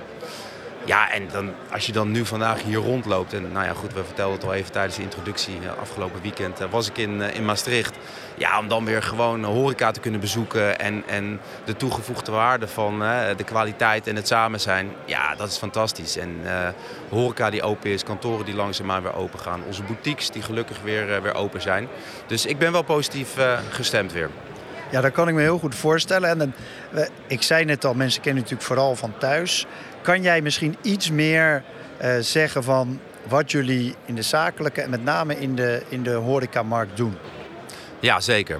Ja, 0.86 1.10
en 1.10 1.28
dan, 1.32 1.52
als 1.72 1.86
je 1.86 1.92
dan 1.92 2.10
nu 2.10 2.26
vandaag 2.26 2.62
hier 2.62 2.78
rondloopt. 2.78 3.32
En 3.32 3.52
nou 3.52 3.66
ja, 3.66 3.72
goed, 3.72 3.92
we 3.92 4.04
vertelden 4.04 4.36
het 4.36 4.44
al 4.44 4.54
even 4.54 4.72
tijdens 4.72 4.96
de 4.96 5.02
introductie. 5.02 5.58
Afgelopen 5.80 6.22
weekend 6.22 6.60
uh, 6.60 6.70
was 6.70 6.88
ik 6.88 6.98
in, 6.98 7.20
uh, 7.20 7.34
in 7.34 7.44
Maastricht. 7.44 7.96
Ja, 8.34 8.58
om 8.58 8.68
dan 8.68 8.84
weer 8.84 9.02
gewoon 9.02 9.44
horeca 9.44 9.90
te 9.90 10.00
kunnen 10.00 10.20
bezoeken. 10.20 10.78
En, 10.78 11.02
en 11.06 11.40
de 11.64 11.76
toegevoegde 11.76 12.32
waarde 12.32 12.68
van 12.68 12.98
de 13.36 13.44
kwaliteit 13.44 14.06
en 14.06 14.16
het 14.16 14.26
samen 14.26 14.60
zijn. 14.60 14.90
Ja, 15.04 15.34
dat 15.34 15.48
is 15.48 15.56
fantastisch. 15.56 16.16
En 16.16 16.40
horeca 17.08 17.50
die 17.50 17.62
open 17.62 17.90
is, 17.90 18.04
kantoren 18.04 18.44
die 18.44 18.54
langzaamaan 18.54 19.02
weer 19.02 19.14
open 19.14 19.38
gaan. 19.38 19.62
Onze 19.66 19.82
boutiques 19.82 20.30
die 20.30 20.42
gelukkig 20.42 20.76
weer, 20.82 21.22
weer 21.22 21.34
open 21.34 21.62
zijn. 21.62 21.88
Dus 22.26 22.46
ik 22.46 22.58
ben 22.58 22.72
wel 22.72 22.82
positief 22.82 23.36
gestemd 23.70 24.12
weer. 24.12 24.30
Ja, 24.94 25.00
dat 25.00 25.12
kan 25.12 25.28
ik 25.28 25.34
me 25.34 25.40
heel 25.40 25.58
goed 25.58 25.74
voorstellen. 25.74 26.28
En 26.28 26.38
dan, 26.38 26.52
ik 27.26 27.42
zei 27.42 27.64
net 27.64 27.84
al, 27.84 27.94
mensen 27.94 28.22
kennen 28.22 28.42
natuurlijk 28.42 28.68
vooral 28.68 28.96
van 28.96 29.12
thuis. 29.18 29.66
Kan 30.02 30.22
jij 30.22 30.40
misschien 30.40 30.76
iets 30.82 31.10
meer 31.10 31.62
uh, 32.02 32.16
zeggen 32.20 32.64
van 32.64 33.00
wat 33.28 33.50
jullie 33.50 33.94
in 34.04 34.14
de 34.14 34.22
zakelijke 34.22 34.80
en 34.80 34.90
met 34.90 35.04
name 35.04 35.38
in 35.40 35.54
de, 35.54 35.82
in 35.88 36.02
de 36.02 36.12
horecamarkt 36.12 36.96
doen? 36.96 37.16
Ja, 38.00 38.20
zeker. 38.20 38.58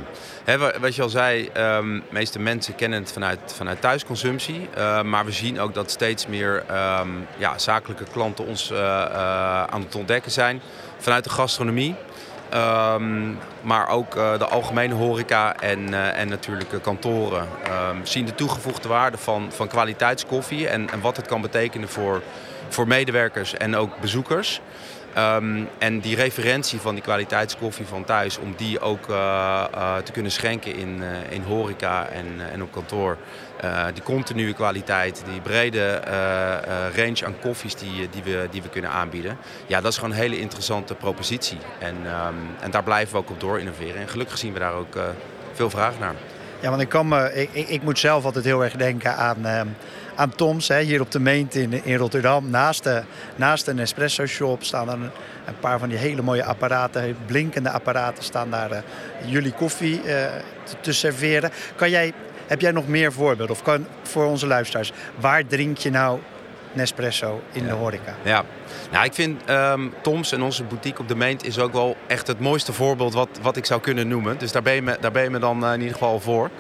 Wat 0.80 0.94
je 0.94 1.02
al 1.02 1.08
zei, 1.08 1.50
de 1.52 2.02
meeste 2.10 2.38
mensen 2.38 2.74
kennen 2.74 3.00
het 3.00 3.12
vanuit, 3.12 3.40
vanuit 3.56 3.80
thuisconsumptie. 3.80 4.68
Uh, 4.78 5.02
maar 5.02 5.24
we 5.24 5.32
zien 5.32 5.60
ook 5.60 5.74
dat 5.74 5.90
steeds 5.90 6.26
meer 6.26 6.64
um, 7.00 7.26
ja, 7.36 7.58
zakelijke 7.58 8.04
klanten 8.12 8.46
ons 8.46 8.70
uh, 8.70 8.78
aan 9.64 9.80
het 9.80 9.94
ontdekken 9.94 10.30
zijn. 10.32 10.60
Vanuit 10.98 11.24
de 11.24 11.30
gastronomie. 11.30 11.94
Um, 12.54 13.38
maar 13.60 13.88
ook 13.88 14.16
uh, 14.16 14.38
de 14.38 14.46
algemene 14.46 14.94
horeca 14.94 15.56
en, 15.56 15.88
uh, 15.88 16.18
en 16.18 16.28
natuurlijk 16.28 16.82
kantoren 16.82 17.48
um, 17.90 18.06
zien 18.06 18.26
de 18.26 18.34
toegevoegde 18.34 18.88
waarde 18.88 19.16
van, 19.16 19.52
van 19.52 19.68
kwaliteitskoffie 19.68 20.68
en, 20.68 20.90
en 20.90 21.00
wat 21.00 21.16
het 21.16 21.26
kan 21.26 21.40
betekenen 21.40 21.88
voor, 21.88 22.22
voor 22.68 22.86
medewerkers 22.86 23.54
en 23.54 23.76
ook 23.76 24.00
bezoekers. 24.00 24.60
Um, 25.18 25.68
en 25.78 26.00
die 26.00 26.16
referentie 26.16 26.80
van 26.80 26.94
die 26.94 27.02
kwaliteitskoffie 27.02 27.86
van 27.86 28.04
thuis, 28.04 28.38
om 28.38 28.54
die 28.56 28.80
ook 28.80 29.06
te 30.04 30.12
kunnen 30.12 30.32
schenken 30.32 30.74
in, 30.74 31.02
in 31.28 31.42
horeca 31.42 32.06
en, 32.06 32.26
en 32.52 32.62
op 32.62 32.72
kantoor. 32.72 33.16
Die 33.92 34.02
continue 34.02 34.52
kwaliteit, 34.52 35.22
die 35.30 35.40
brede 35.40 36.00
range 36.96 37.24
aan 37.24 37.38
koffies 37.40 37.74
die, 37.74 38.08
die, 38.10 38.22
we, 38.22 38.48
die 38.50 38.62
we 38.62 38.68
kunnen 38.68 38.90
aanbieden. 38.90 39.38
Ja, 39.66 39.80
dat 39.80 39.90
is 39.90 39.98
gewoon 39.98 40.10
een 40.10 40.20
hele 40.20 40.38
interessante 40.38 40.94
propositie. 40.94 41.58
En, 41.78 41.96
um, 41.96 42.36
en 42.60 42.70
daar 42.70 42.84
blijven 42.84 43.12
we 43.12 43.18
ook 43.18 43.30
op 43.30 43.40
door 43.40 43.58
innoveren. 43.58 44.00
En 44.00 44.08
gelukkig 44.08 44.38
zien 44.38 44.52
we 44.52 44.58
daar 44.58 44.74
ook 44.74 44.98
veel 45.52 45.70
vraag 45.70 45.98
naar. 45.98 46.14
Ja, 46.60 46.70
want 46.70 46.82
ik, 46.82 46.88
kan 46.88 47.08
me, 47.08 47.34
ik, 47.34 47.48
ik, 47.52 47.68
ik 47.68 47.82
moet 47.82 47.98
zelf 47.98 48.24
altijd 48.24 48.44
heel 48.44 48.64
erg 48.64 48.72
denken 48.72 49.16
aan, 49.16 49.46
aan 50.16 50.34
Toms. 50.34 50.68
Hè, 50.68 50.80
hier 50.80 51.00
op 51.00 51.10
de 51.10 51.20
Meent 51.20 51.54
in, 51.54 51.84
in 51.84 51.96
Rotterdam. 51.96 52.50
Naast, 52.50 52.84
de, 52.84 53.02
naast 53.36 53.66
een 53.66 53.78
espresso 53.78 54.26
shop 54.26 54.64
staan 54.64 54.88
er 54.88 54.94
een, 54.94 55.10
een 55.46 55.58
paar 55.60 55.78
van 55.78 55.88
die 55.88 55.98
hele 55.98 56.22
mooie 56.22 56.44
apparaten. 56.44 57.16
Blinkende 57.26 57.70
apparaten 57.70 58.24
staan 58.24 58.50
daar 58.50 58.84
jullie 59.26 59.52
koffie 59.52 60.00
te, 60.02 60.40
te 60.80 60.92
serveren. 60.92 61.50
Kan 61.76 61.90
jij 61.90 62.12
heb 62.46 62.60
jij 62.60 62.70
nog 62.70 62.88
meer 62.88 63.12
voorbeelden? 63.12 63.56
Of 63.56 63.62
kan 63.62 63.86
voor 64.02 64.24
onze 64.24 64.46
luisteraars, 64.46 64.92
waar 65.20 65.46
drink 65.46 65.78
je 65.78 65.90
nou 65.90 66.18
Nespresso 66.72 67.42
in 67.52 67.62
ja. 67.62 67.68
de 67.68 67.74
horeca? 67.74 68.14
Ja, 68.22 68.44
nou, 68.90 69.04
ik 69.04 69.14
vind 69.14 69.50
um, 69.50 69.94
Toms 70.02 70.32
en 70.32 70.42
onze 70.42 70.64
boutique 70.64 71.00
op 71.00 71.08
de 71.08 71.14
Meent 71.14 71.44
is 71.44 71.58
ook 71.58 71.72
wel 71.72 71.96
echt 72.06 72.26
het 72.26 72.40
mooiste 72.40 72.72
voorbeeld 72.72 73.14
wat, 73.14 73.28
wat 73.42 73.56
ik 73.56 73.64
zou 73.64 73.80
kunnen 73.80 74.08
noemen. 74.08 74.38
Dus 74.38 74.52
daar 74.52 74.62
ben 74.62 74.74
je 74.74 74.82
me, 74.82 74.96
daar 75.00 75.12
ben 75.12 75.22
je 75.22 75.30
me 75.30 75.38
dan 75.38 75.64
uh, 75.64 75.72
in 75.72 75.78
ieder 75.78 75.92
geval 75.92 76.20
voor. 76.20 76.50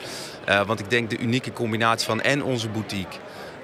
Uh, 0.48 0.66
want 0.66 0.80
ik 0.80 0.90
denk 0.90 1.10
de 1.10 1.18
unieke 1.18 1.52
combinatie 1.52 2.06
van 2.06 2.20
en 2.20 2.42
onze 2.42 2.68
boutique. 2.68 3.18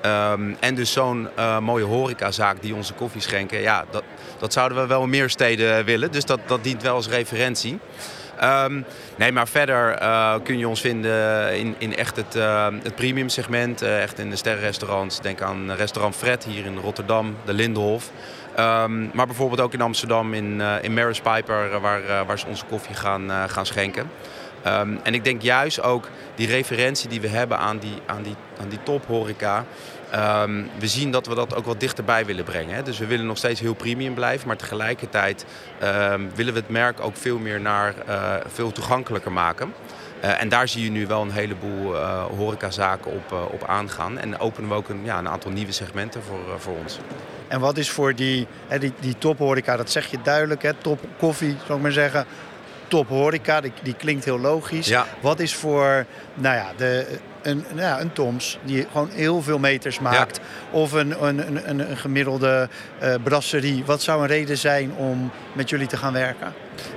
Um, 0.07 0.57
en 0.61 0.75
dus 0.75 0.93
zo'n 0.93 1.29
uh, 1.39 1.59
mooie 1.59 1.85
horecazaak 1.85 2.63
die 2.63 2.75
onze 2.75 2.93
koffie 2.93 3.21
schenken. 3.21 3.61
Ja, 3.61 3.85
dat, 3.91 4.03
dat 4.39 4.53
zouden 4.53 4.79
we 4.79 4.87
wel 4.87 5.07
meer 5.07 5.31
steden 5.31 5.85
willen. 5.85 6.13
Dus 6.13 6.25
dat, 6.25 6.41
dat 6.47 6.65
dient 6.65 6.83
wel 6.83 6.95
als 6.95 7.09
referentie. 7.09 7.79
Um, 8.43 8.85
nee, 9.17 9.33
maar 9.33 9.49
verder 9.49 10.03
uh, 10.03 10.35
kun 10.43 10.59
je 10.59 10.69
ons 10.69 10.81
vinden 10.81 11.57
in, 11.59 11.75
in 11.79 11.97
echt 11.97 12.17
het, 12.17 12.35
het 12.83 12.95
premium 12.95 13.29
segment. 13.29 13.83
Echt 13.83 14.19
in 14.19 14.31
de 14.31 14.37
sterrenrestaurants. 14.37 15.21
Denk 15.21 15.41
aan 15.41 15.73
restaurant 15.73 16.17
Fred 16.17 16.45
hier 16.45 16.65
in 16.65 16.77
Rotterdam, 16.77 17.37
de 17.45 17.53
Lindenhof. 17.53 18.11
Um, 18.59 19.11
maar 19.15 19.27
bijvoorbeeld 19.27 19.61
ook 19.61 19.73
in 19.73 19.81
Amsterdam 19.81 20.35
in, 20.35 20.61
in 20.83 20.95
Maris 20.95 21.21
Piper, 21.21 21.81
waar, 21.81 22.01
waar 22.27 22.39
ze 22.39 22.47
onze 22.47 22.65
koffie 22.65 22.95
gaan, 22.95 23.31
gaan 23.49 23.67
schenken. 23.67 24.11
Um, 24.67 25.01
en 25.03 25.15
ik 25.15 25.25
denk 25.25 25.43
juist 25.43 25.83
ook 25.83 26.09
die 26.35 26.47
referentie 26.47 27.09
die 27.09 27.21
we 27.21 27.29
hebben 27.29 27.59
aan 27.59 27.79
die, 27.79 27.95
aan 28.07 28.23
die, 28.23 28.35
aan 28.61 28.69
die 28.69 28.83
tophoreca. 28.83 29.65
Um, 30.45 30.71
we 30.79 30.87
zien 30.87 31.11
dat 31.11 31.27
we 31.27 31.35
dat 31.35 31.55
ook 31.55 31.65
wat 31.65 31.81
dichterbij 31.81 32.27
willen 32.27 32.45
brengen. 32.45 32.75
Hè. 32.75 32.83
Dus 32.83 32.99
we 32.99 33.07
willen 33.07 33.27
nog 33.27 33.37
steeds 33.37 33.61
heel 33.61 33.75
premium 33.75 34.15
blijven. 34.15 34.47
Maar 34.47 34.57
tegelijkertijd 34.57 35.45
um, 35.83 36.31
willen 36.35 36.55
we 36.55 36.61
het 36.61 36.69
merk 36.69 37.01
ook 37.01 37.17
veel 37.17 37.39
meer 37.39 37.61
naar 37.61 37.95
uh, 38.09 38.35
veel 38.47 38.73
toegankelijker 38.73 39.33
maken. 39.33 39.73
Uh, 40.25 40.43
en 40.43 40.49
daar 40.49 40.69
zie 40.69 40.85
je 40.85 40.91
nu 40.91 41.07
wel 41.07 41.23
een 41.23 41.31
heleboel 41.31 41.95
uh, 41.95 42.25
horecazaken 42.25 43.13
op, 43.13 43.33
op 43.53 43.65
aangaan. 43.67 44.19
En 44.19 44.39
openen 44.39 44.69
we 44.69 44.75
ook 44.75 44.89
een, 44.89 45.01
ja, 45.05 45.19
een 45.19 45.29
aantal 45.29 45.51
nieuwe 45.51 45.73
segmenten 45.73 46.23
voor, 46.23 46.61
voor 46.61 46.75
ons. 46.83 46.99
En 47.49 47.61
wat 47.61 47.79
is 47.79 47.91
voor 47.91 48.15
die, 48.15 48.47
die, 48.79 48.93
die 49.01 49.19
tophoreca, 49.19 49.77
dat 49.77 49.91
zeg 49.91 50.07
je 50.07 50.19
duidelijk, 50.23 50.63
hè, 50.63 50.75
top 50.75 51.01
koffie, 51.19 51.57
zou 51.67 51.79
ik 51.79 51.83
maar 51.83 51.93
zeggen 51.93 52.27
top 52.91 53.09
horeca, 53.09 53.61
die, 53.61 53.73
die 53.83 53.95
klinkt 53.95 54.25
heel 54.25 54.39
logisch. 54.39 54.87
Ja. 54.87 55.07
Wat 55.21 55.41
is 55.41 55.55
voor 55.55 56.07
nou 56.35 56.57
ja, 56.57 56.73
de, 56.77 57.19
een, 57.43 57.65
nou 57.69 57.81
ja, 57.81 58.01
een 58.01 58.13
Toms 58.13 58.59
die 58.65 58.87
gewoon 58.93 59.09
heel 59.11 59.43
veel 59.43 59.59
meters 59.59 59.99
maakt. 60.01 60.37
Ja. 60.37 60.79
Of 60.79 60.93
een, 60.93 61.25
een, 61.25 61.69
een, 61.69 61.91
een 61.91 61.97
gemiddelde 61.97 62.69
uh, 63.03 63.15
brasserie. 63.23 63.85
Wat 63.85 64.03
zou 64.03 64.21
een 64.21 64.27
reden 64.27 64.59
zijn 64.59 64.93
om 64.97 65.31
met 65.53 65.71
jullie 65.71 65.87
te 65.87 65.97
gaan 65.97 66.13
werken? 66.13 66.53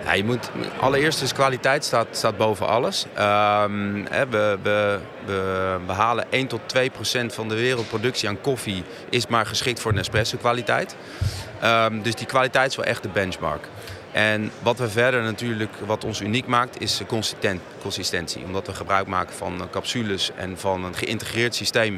Ja, 0.06 0.14
je 0.14 0.24
moet, 0.24 0.52
allereerst 0.80 1.22
is 1.22 1.34
kwaliteit 1.34 1.86
staat, 1.86 2.08
staat 2.12 2.38
boven 2.38 2.68
alles. 2.68 3.06
Um, 3.06 4.06
hè, 4.10 4.28
we, 4.28 4.58
we, 4.64 5.00
we, 5.26 5.78
we 5.86 5.92
halen 5.92 6.26
1 6.30 6.48
tot 6.48 6.62
2 6.66 6.90
procent 6.90 7.34
van 7.34 7.48
de 7.48 7.56
wereldproductie 7.56 8.30
aan 8.30 8.42
koffie 8.42 8.84
is 9.10 9.28
maar 9.28 9.46
geschikt 9.46 9.80
voor 9.80 9.92
een 9.92 9.98
espresso 9.98 10.38
kwaliteit. 10.38 10.96
Um, 11.64 12.02
dus 12.02 12.16
die 12.16 12.28
kwaliteit 12.28 12.70
is 12.70 12.76
wel 12.76 12.86
echt 12.86 13.04
de 13.04 13.10
benchmark. 13.10 13.68
En 14.14 14.52
wat 14.62 14.78
we 14.78 14.90
verder 14.90 15.22
natuurlijk, 15.22 15.72
wat 15.86 16.04
ons 16.04 16.22
uniek 16.22 16.46
maakt, 16.48 16.82
is 16.82 17.02
consistentie. 17.82 18.44
Omdat 18.44 18.68
we 18.68 18.74
gebruik 18.74 19.08
maken 19.08 19.36
van 19.36 19.68
capsules 19.72 20.32
en 20.36 20.58
van 20.58 20.84
een 20.84 20.96
geïntegreerd 20.96 21.56
systeem 21.56 21.94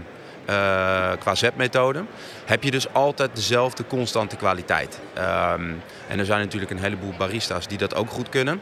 uh, 0.49 1.11
qua 1.19 1.35
zetmethode, 1.35 2.03
heb 2.45 2.63
je 2.63 2.71
dus 2.71 2.93
altijd 2.93 3.35
dezelfde 3.35 3.87
constante 3.87 4.35
kwaliteit. 4.35 4.99
Ehm, 5.13 5.71
en 6.07 6.19
er 6.19 6.25
zijn 6.25 6.39
natuurlijk 6.39 6.71
een 6.71 6.79
heleboel 6.79 7.13
barista's 7.17 7.67
die 7.67 7.77
dat 7.77 7.95
ook 7.95 8.09
goed 8.09 8.29
kunnen. 8.29 8.61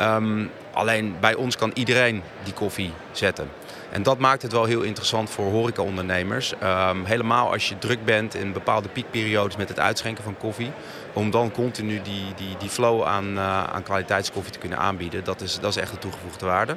Um, 0.00 0.50
alleen 0.72 1.16
bij 1.20 1.34
ons 1.34 1.56
kan 1.56 1.70
iedereen 1.74 2.22
die 2.44 2.52
koffie 2.52 2.92
zetten. 3.12 3.48
En 3.90 4.02
dat 4.02 4.18
maakt 4.18 4.42
het 4.42 4.52
wel 4.52 4.64
heel 4.64 4.82
interessant 4.82 5.30
voor 5.30 5.50
horecaondernemers. 5.50 6.52
Um, 6.62 7.04
helemaal 7.04 7.52
als 7.52 7.68
je 7.68 7.78
druk 7.78 8.04
bent 8.04 8.34
in 8.34 8.52
bepaalde 8.52 8.88
piekperiodes 8.88 9.56
met 9.56 9.68
het 9.68 9.80
uitschenken 9.80 10.24
van 10.24 10.36
koffie. 10.36 10.70
Om 11.12 11.30
dan 11.30 11.50
continu 11.50 12.02
die, 12.02 12.24
die, 12.36 12.56
die 12.58 12.68
flow 12.68 13.04
aan, 13.04 13.34
uh, 13.34 13.64
aan 13.64 13.82
kwaliteitskoffie 13.82 14.52
te 14.52 14.58
kunnen 14.58 14.78
aanbieden. 14.78 15.24
Dat 15.24 15.40
is, 15.40 15.60
dat 15.60 15.70
is 15.70 15.82
echt 15.82 15.92
de 15.92 15.98
toegevoegde 15.98 16.46
waarde. 16.46 16.76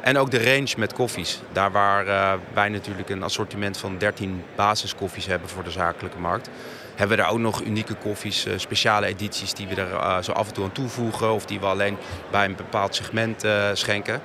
En 0.00 0.18
ook 0.18 0.30
de 0.30 0.44
range 0.44 0.74
met 0.76 0.92
koffies. 0.92 1.40
Daar 1.52 1.72
waar 1.72 2.06
uh, 2.06 2.32
wij 2.52 2.68
natuurlijk 2.68 3.08
een 3.08 3.22
assortiment 3.22 3.76
van 3.76 3.98
13 3.98 4.44
basiskoffies 4.56 5.26
hebben 5.26 5.48
voor 5.48 5.64
de 5.64 5.70
zakelijke 5.70 6.18
markt. 6.18 6.48
Hebben 6.94 7.16
we 7.16 7.22
daar 7.22 7.32
ook 7.32 7.38
nog 7.38 7.62
unieke 7.62 7.94
koffies, 7.94 8.46
uh, 8.46 8.52
speciale 8.56 9.06
edities 9.06 9.54
die 9.54 9.68
we 9.68 9.74
er 9.74 10.24
zo 10.24 10.32
af 10.32 10.48
en 10.48 10.54
toe 10.54 10.64
aan 10.64 10.72
toevoegen. 10.72 11.32
Of 11.32 11.46
die 11.46 11.60
we 11.60 11.66
alleen 11.66 11.96
bij 12.30 12.44
een 12.44 12.56
bepaald 12.56 12.94
segment 12.94 13.44
schenken. 13.72 14.22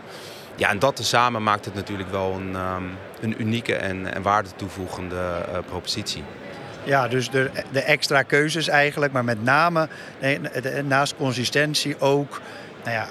Ja, 0.55 0.69
en 0.69 0.79
dat 0.79 0.95
tezamen 0.95 1.43
maakt 1.43 1.65
het 1.65 1.73
natuurlijk 1.73 2.09
wel 2.09 2.33
een, 2.33 2.55
um, 2.55 2.91
een 3.21 3.41
unieke 3.41 3.75
en, 3.75 4.13
en 4.13 4.21
waarde 4.21 4.49
toevoegende 4.55 5.45
propositie. 5.65 6.23
Ja, 6.83 7.07
dus 7.07 7.29
de, 7.29 7.51
de, 7.71 7.81
extra 7.81 8.21
keuzes 8.21 8.67
eigenlijk, 8.67 9.11
maar 9.13 9.23
met 9.23 9.43
name 9.43 9.87
naast 10.83 11.15
consistentie 11.15 11.99
ook 11.99 12.41
nou 12.83 12.95
ja, 12.95 13.09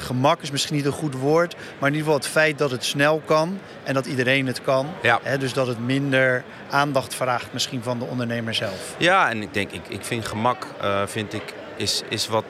gemak 0.00 0.42
is 0.42 0.50
misschien 0.50 0.76
niet 0.76 0.84
een 0.84 0.92
goed 0.92 1.14
woord, 1.14 1.54
maar 1.54 1.88
in 1.88 1.94
ieder 1.94 1.98
geval 1.98 2.14
het 2.14 2.26
feit 2.26 2.58
dat 2.58 2.70
het 2.70 2.84
snel 2.84 3.22
kan 3.24 3.58
en 3.82 3.94
dat 3.94 4.06
iedereen 4.06 4.46
het 4.46 4.62
kan. 4.62 4.86
Ja. 5.02 5.20
Hè, 5.22 5.38
dus 5.38 5.52
dat 5.52 5.66
het 5.66 5.78
minder 5.78 6.44
aandacht 6.70 7.14
vraagt 7.14 7.52
misschien 7.52 7.82
van 7.82 7.98
de 7.98 8.04
ondernemer 8.04 8.54
zelf. 8.54 8.94
Ja, 8.96 9.30
en 9.30 9.42
ik 9.42 9.54
denk, 9.54 9.70
ik, 9.70 9.88
ik 9.88 10.04
vind 10.04 10.26
gemak, 10.26 10.66
uh, 10.82 11.02
vind 11.06 11.32
ik, 11.32 11.54
is, 11.76 12.02
is 12.08 12.28
wat 12.28 12.44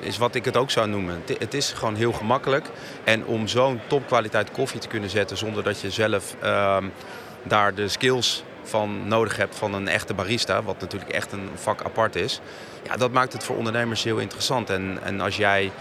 is 0.00 0.18
wat 0.18 0.34
ik 0.34 0.44
het 0.44 0.56
ook 0.56 0.70
zou 0.70 0.88
noemen. 0.88 1.22
Het 1.38 1.54
is 1.54 1.72
gewoon 1.72 1.94
heel 1.94 2.12
gemakkelijk. 2.12 2.66
En 3.04 3.26
om 3.26 3.48
zo'n 3.48 3.80
topkwaliteit 3.86 4.50
koffie 4.50 4.80
te 4.80 4.88
kunnen 4.88 5.10
zetten 5.10 5.36
zonder 5.36 5.62
dat 5.62 5.80
je 5.80 5.90
zelf 5.90 6.36
uh, 6.42 6.76
daar 7.42 7.74
de 7.74 7.88
skills 7.88 8.42
van 8.62 9.08
nodig 9.08 9.36
hebt 9.36 9.56
van 9.56 9.74
een 9.74 9.88
echte 9.88 10.14
barista, 10.14 10.62
wat 10.62 10.80
natuurlijk 10.80 11.12
echt 11.12 11.32
een 11.32 11.48
vak 11.54 11.82
apart 11.82 12.16
is. 12.16 12.40
Ja, 12.82 12.96
dat 12.96 13.12
maakt 13.12 13.32
het 13.32 13.44
voor 13.44 13.56
ondernemers 13.56 14.04
heel 14.04 14.18
interessant. 14.18 14.70
En, 14.70 14.98
en 15.02 15.20
als 15.20 15.36
jij 15.36 15.72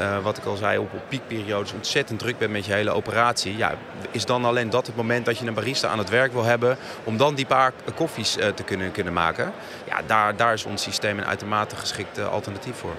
uh, 0.00 0.18
wat 0.22 0.38
ik 0.38 0.44
al 0.44 0.56
zei, 0.56 0.78
op, 0.78 0.92
op 0.92 1.00
piekperiodes 1.08 1.72
ontzettend 1.72 2.18
druk 2.18 2.38
bent 2.38 2.52
met 2.52 2.66
je 2.66 2.72
hele 2.72 2.90
operatie. 2.90 3.56
Ja, 3.56 3.74
is 4.10 4.24
dan 4.24 4.44
alleen 4.44 4.70
dat 4.70 4.86
het 4.86 4.96
moment 4.96 5.24
dat 5.24 5.38
je 5.38 5.46
een 5.46 5.54
barista 5.54 5.88
aan 5.88 5.98
het 5.98 6.08
werk 6.08 6.32
wil 6.32 6.44
hebben 6.44 6.76
om 7.04 7.16
dan 7.16 7.34
die 7.34 7.46
paar 7.46 7.72
koffies 7.94 8.36
uh, 8.36 8.46
te 8.48 8.62
kunnen, 8.62 8.92
kunnen 8.92 9.12
maken? 9.12 9.52
Ja, 9.88 10.00
daar, 10.06 10.36
daar 10.36 10.52
is 10.52 10.64
ons 10.64 10.82
systeem 10.82 11.18
een 11.18 11.26
uitermate 11.26 11.76
geschikt 11.76 12.18
uh, 12.18 12.28
alternatief 12.28 12.76
voor. 12.76 12.94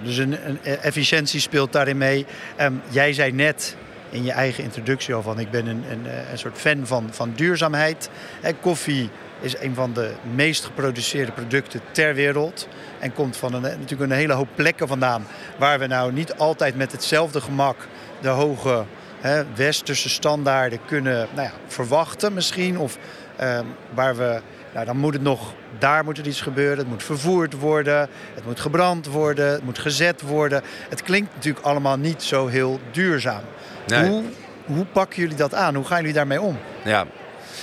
Dus 0.00 0.16
een, 0.16 0.36
een 0.48 0.58
efficiëntie 0.64 1.40
speelt 1.40 1.72
daarin 1.72 1.98
mee. 1.98 2.26
Um, 2.60 2.82
jij 2.88 3.12
zei 3.12 3.32
net 3.32 3.76
in 4.10 4.24
je 4.24 4.32
eigen 4.32 4.64
introductie 4.64 5.14
al 5.14 5.22
van 5.22 5.38
ik 5.38 5.50
ben 5.50 5.66
een, 5.66 5.84
een, 5.90 6.06
een 6.30 6.38
soort 6.38 6.58
fan 6.58 6.86
van, 6.86 7.08
van 7.10 7.32
duurzaamheid. 7.36 8.10
En 8.40 8.60
koffie 8.60 9.10
is 9.40 9.58
een 9.60 9.74
van 9.74 9.92
de 9.92 10.12
meest 10.34 10.64
geproduceerde 10.64 11.32
producten 11.32 11.80
ter 11.90 12.14
wereld. 12.14 12.68
En 12.98 13.12
komt 13.12 13.36
van 13.36 13.54
een, 13.54 13.62
natuurlijk 13.62 14.10
een 14.10 14.16
hele 14.16 14.32
hoop 14.32 14.48
plekken 14.54 14.88
vandaan. 14.88 15.26
Waar 15.58 15.78
we 15.78 15.86
nou 15.86 16.12
niet 16.12 16.34
altijd 16.34 16.76
met 16.76 16.92
hetzelfde 16.92 17.40
gemak 17.40 17.88
de 18.20 18.28
hoge 18.28 18.84
hè, 19.20 19.42
westerse 19.54 20.08
standaarden 20.08 20.78
kunnen 20.86 21.28
nou 21.34 21.46
ja, 21.46 21.52
verwachten 21.66 22.32
misschien. 22.32 22.78
Of 22.78 22.98
uh, 23.40 23.60
waar 23.94 24.16
we, 24.16 24.40
nou, 24.72 24.86
dan 24.86 24.96
moet 24.96 25.12
het 25.12 25.22
nog, 25.22 25.52
daar 25.78 26.04
moet 26.04 26.18
er 26.18 26.26
iets 26.26 26.40
gebeuren. 26.40 26.78
Het 26.78 26.88
moet 26.88 27.02
vervoerd 27.02 27.52
worden, 27.58 28.08
het 28.34 28.44
moet 28.44 28.60
gebrand 28.60 29.06
worden, 29.06 29.52
het 29.52 29.64
moet 29.64 29.78
gezet 29.78 30.22
worden. 30.22 30.62
Het 30.88 31.02
klinkt 31.02 31.34
natuurlijk 31.34 31.66
allemaal 31.66 31.96
niet 31.96 32.22
zo 32.22 32.46
heel 32.46 32.80
duurzaam. 32.90 33.42
Nee. 33.86 34.08
Hoe, 34.10 34.24
hoe 34.66 34.84
pakken 34.84 35.20
jullie 35.22 35.36
dat 35.36 35.54
aan? 35.54 35.74
Hoe 35.74 35.84
gaan 35.84 35.98
jullie 35.98 36.14
daarmee 36.14 36.40
om? 36.40 36.58
Ja, 36.84 37.06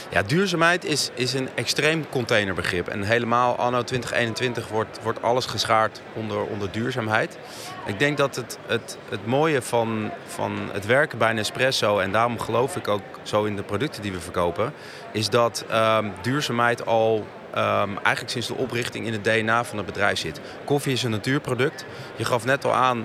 ja, 0.09 0.23
duurzaamheid 0.23 0.85
is, 0.85 1.09
is 1.13 1.33
een 1.33 1.49
extreem 1.55 2.09
containerbegrip. 2.09 2.87
En 2.87 3.03
helemaal 3.03 3.55
anno 3.55 3.83
2021 3.83 4.67
wordt, 4.67 4.99
wordt 5.03 5.21
alles 5.21 5.45
geschaard 5.45 6.01
onder, 6.13 6.43
onder 6.43 6.71
duurzaamheid. 6.71 7.37
Ik 7.85 7.99
denk 7.99 8.17
dat 8.17 8.35
het, 8.35 8.57
het, 8.67 8.97
het 9.09 9.25
mooie 9.25 9.61
van, 9.61 10.11
van 10.25 10.69
het 10.71 10.85
werken 10.85 11.17
bij 11.17 11.33
Nespresso... 11.33 11.99
en 11.99 12.11
daarom 12.11 12.39
geloof 12.39 12.75
ik 12.75 12.87
ook 12.87 13.01
zo 13.23 13.43
in 13.43 13.55
de 13.55 13.63
producten 13.63 14.01
die 14.01 14.11
we 14.11 14.19
verkopen... 14.19 14.73
is 15.11 15.29
dat 15.29 15.65
um, 15.73 16.13
duurzaamheid 16.21 16.85
al 16.85 17.27
Um, 17.57 17.97
eigenlijk 17.97 18.29
sinds 18.29 18.47
de 18.47 18.55
oprichting 18.55 19.05
in 19.05 19.13
het 19.13 19.23
DNA 19.23 19.63
van 19.63 19.77
het 19.77 19.85
bedrijf 19.85 20.19
zit. 20.19 20.41
Koffie 20.63 20.93
is 20.93 21.03
een 21.03 21.11
natuurproduct. 21.11 21.85
Je 22.15 22.25
gaf 22.25 22.45
net 22.45 22.65
al 22.65 22.73
aan 22.73 22.97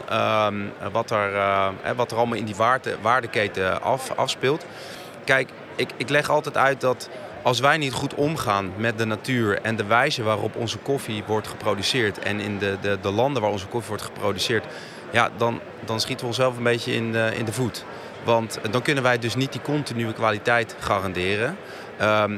um, 0.53 0.73
wat, 0.93 1.11
er, 1.11 1.33
uh, 1.33 1.69
wat 1.97 2.11
er 2.11 2.17
allemaal 2.17 2.39
in 2.39 2.45
die 2.45 2.55
waarde, 2.55 2.97
waardeketen 3.01 3.83
af, 3.83 4.11
afspeelt. 4.11 4.67
Kijk, 5.25 5.49
ik, 5.77 5.91
ik 5.97 6.09
leg 6.09 6.31
altijd 6.31 6.57
uit 6.57 6.81
dat 6.81 7.09
als 7.43 7.61
wij 7.61 7.77
niet 7.77 7.93
goed 7.93 8.15
omgaan 8.15 8.73
met 8.77 8.99
de 8.99 9.05
natuur 9.05 9.61
en 9.63 9.77
de 9.77 9.85
wijze 9.85 10.23
waarop 10.23 10.57
onze 10.57 10.79
koffie 10.79 11.23
wordt 11.27 11.49
geproduceerd 11.49 12.19
en 12.19 12.41
in 12.41 12.59
de, 12.59 12.77
de, 12.81 12.99
de 13.03 13.11
landen 13.11 13.43
waar 13.43 13.51
onze 13.51 13.67
koffie 13.67 13.89
wordt 13.89 14.05
geproduceerd, 14.05 14.65
ja, 15.11 15.31
dan, 15.37 15.61
dan 15.85 16.01
schieten 16.01 16.21
we 16.21 16.27
onszelf 16.27 16.57
een 16.57 16.63
beetje 16.63 16.93
in 16.93 17.13
de, 17.13 17.31
in 17.37 17.45
de 17.45 17.53
voet. 17.53 17.85
Want 18.25 18.59
dan 18.71 18.83
kunnen 18.83 19.03
wij 19.03 19.19
dus 19.19 19.35
niet 19.35 19.53
die 19.53 19.61
continue 19.61 20.13
kwaliteit 20.13 20.77
garanderen. 20.79 21.57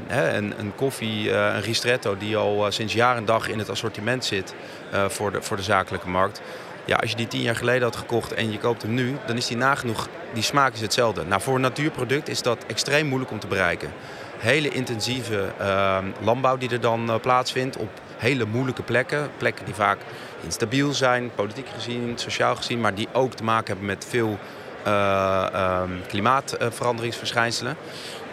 Hè, 0.06 0.36
een, 0.36 0.54
een, 0.58 0.74
koffie, 0.74 1.28
uh, 1.28 1.32
een 1.32 1.60
ristretto 1.60 2.16
die 2.16 2.36
al 2.36 2.66
uh, 2.66 2.70
sinds 2.70 2.92
jaar 2.92 3.16
en 3.16 3.24
dag 3.24 3.48
in 3.48 3.58
het 3.58 3.70
assortiment 3.70 4.24
zit 4.24 4.54
uh, 4.94 5.08
voor, 5.08 5.32
de, 5.32 5.42
voor 5.42 5.56
de 5.56 5.62
zakelijke 5.62 6.08
markt. 6.08 6.40
Ja, 6.86 6.96
als 6.96 7.10
je 7.10 7.16
die 7.16 7.28
tien 7.28 7.40
jaar 7.40 7.56
geleden 7.56 7.82
had 7.82 7.96
gekocht 7.96 8.34
en 8.34 8.52
je 8.52 8.58
koopt 8.58 8.82
hem 8.82 8.94
nu, 8.94 9.16
dan 9.26 9.36
is 9.36 9.46
die 9.46 9.56
nagenoeg, 9.56 10.08
die 10.32 10.42
smaak 10.42 10.74
is 10.74 10.80
hetzelfde. 10.80 11.24
Nou, 11.24 11.42
voor 11.42 11.54
een 11.54 11.60
natuurproduct 11.60 12.28
is 12.28 12.42
dat 12.42 12.64
extreem 12.66 13.06
moeilijk 13.06 13.30
om 13.30 13.38
te 13.38 13.46
bereiken. 13.46 13.92
Hele 14.38 14.68
intensieve 14.68 15.52
uh, 15.60 15.98
landbouw 16.20 16.56
die 16.56 16.70
er 16.70 16.80
dan 16.80 17.10
uh, 17.10 17.14
plaatsvindt 17.20 17.76
op 17.76 17.88
hele 18.16 18.44
moeilijke 18.44 18.82
plekken. 18.82 19.30
Plekken 19.36 19.64
die 19.64 19.74
vaak 19.74 19.98
instabiel 20.44 20.92
zijn, 20.92 21.30
politiek 21.34 21.68
gezien, 21.74 22.12
sociaal 22.18 22.56
gezien, 22.56 22.80
maar 22.80 22.94
die 22.94 23.08
ook 23.12 23.32
te 23.32 23.44
maken 23.44 23.66
hebben 23.66 23.86
met 23.86 24.06
veel 24.08 24.38
uh, 24.86 25.82
klimaatveranderingsverschijnselen. 26.08 27.76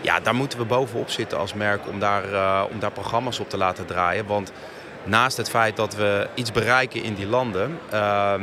Ja, 0.01 0.19
daar 0.19 0.35
moeten 0.35 0.59
we 0.59 0.65
bovenop 0.65 1.09
zitten 1.09 1.37
als 1.37 1.53
merk 1.53 1.87
om 1.87 1.99
daar, 1.99 2.23
om 2.71 2.79
daar 2.79 2.91
programma's 2.91 3.39
op 3.39 3.49
te 3.49 3.57
laten 3.57 3.85
draaien. 3.85 4.25
Want 4.25 4.51
naast 5.03 5.37
het 5.37 5.49
feit 5.49 5.75
dat 5.75 5.95
we 5.95 6.27
iets 6.33 6.51
bereiken 6.51 7.03
in 7.03 7.13
die 7.13 7.27
landen, 7.27 7.79
uh, 7.93 8.33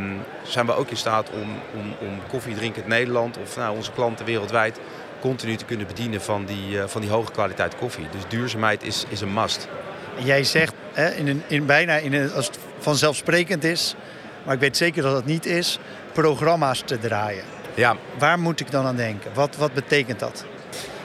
zijn 0.43 0.67
we 0.67 0.75
ook 0.75 0.91
in 0.91 0.97
staat 0.97 1.31
om, 1.31 1.49
om, 1.75 1.95
om 2.09 2.21
koffiedrinkend 2.29 2.87
Nederland 2.87 3.39
of 3.39 3.57
nou, 3.57 3.77
onze 3.77 3.93
klanten 3.93 4.27
wereldwijd 4.27 4.81
continu 5.21 5.57
te 5.57 5.65
kunnen 5.65 5.87
bedienen 5.87 6.21
van 6.23 6.45
die, 6.45 6.71
uh, 6.71 6.85
van 6.87 7.01
die 7.01 7.11
hoge 7.11 7.33
kwaliteit 7.33 7.77
koffie. 7.77 8.07
Dus 8.11 8.23
duurzaamheid 8.29 8.83
is, 8.83 9.05
is 9.09 9.21
een 9.21 9.33
must. 9.33 9.69
Jij 10.17 10.45
zegt 10.45 10.75
hè, 10.93 11.11
in 11.11 11.29
een, 11.29 11.43
in 11.47 11.67
bijna 11.67 11.97
in 11.97 12.13
een, 12.13 12.33
als 12.33 12.47
het 12.47 12.59
vanzelfsprekend 12.79 13.65
is, 13.65 13.95
maar 14.45 14.55
ik 14.55 14.61
weet 14.61 14.77
zeker 14.77 15.03
dat 15.03 15.17
het 15.17 15.27
niet 15.27 15.47
is, 15.47 15.79
programma's 16.13 16.83
te 16.85 16.99
draaien. 16.99 17.45
Ja. 17.75 17.97
Waar 18.19 18.39
moet 18.39 18.61
ik 18.61 18.71
dan 18.71 18.87
aan 18.87 18.97
denken? 18.97 19.31
Wat, 19.35 19.57
wat 19.57 19.73
betekent 19.73 20.19
dat? 20.19 20.45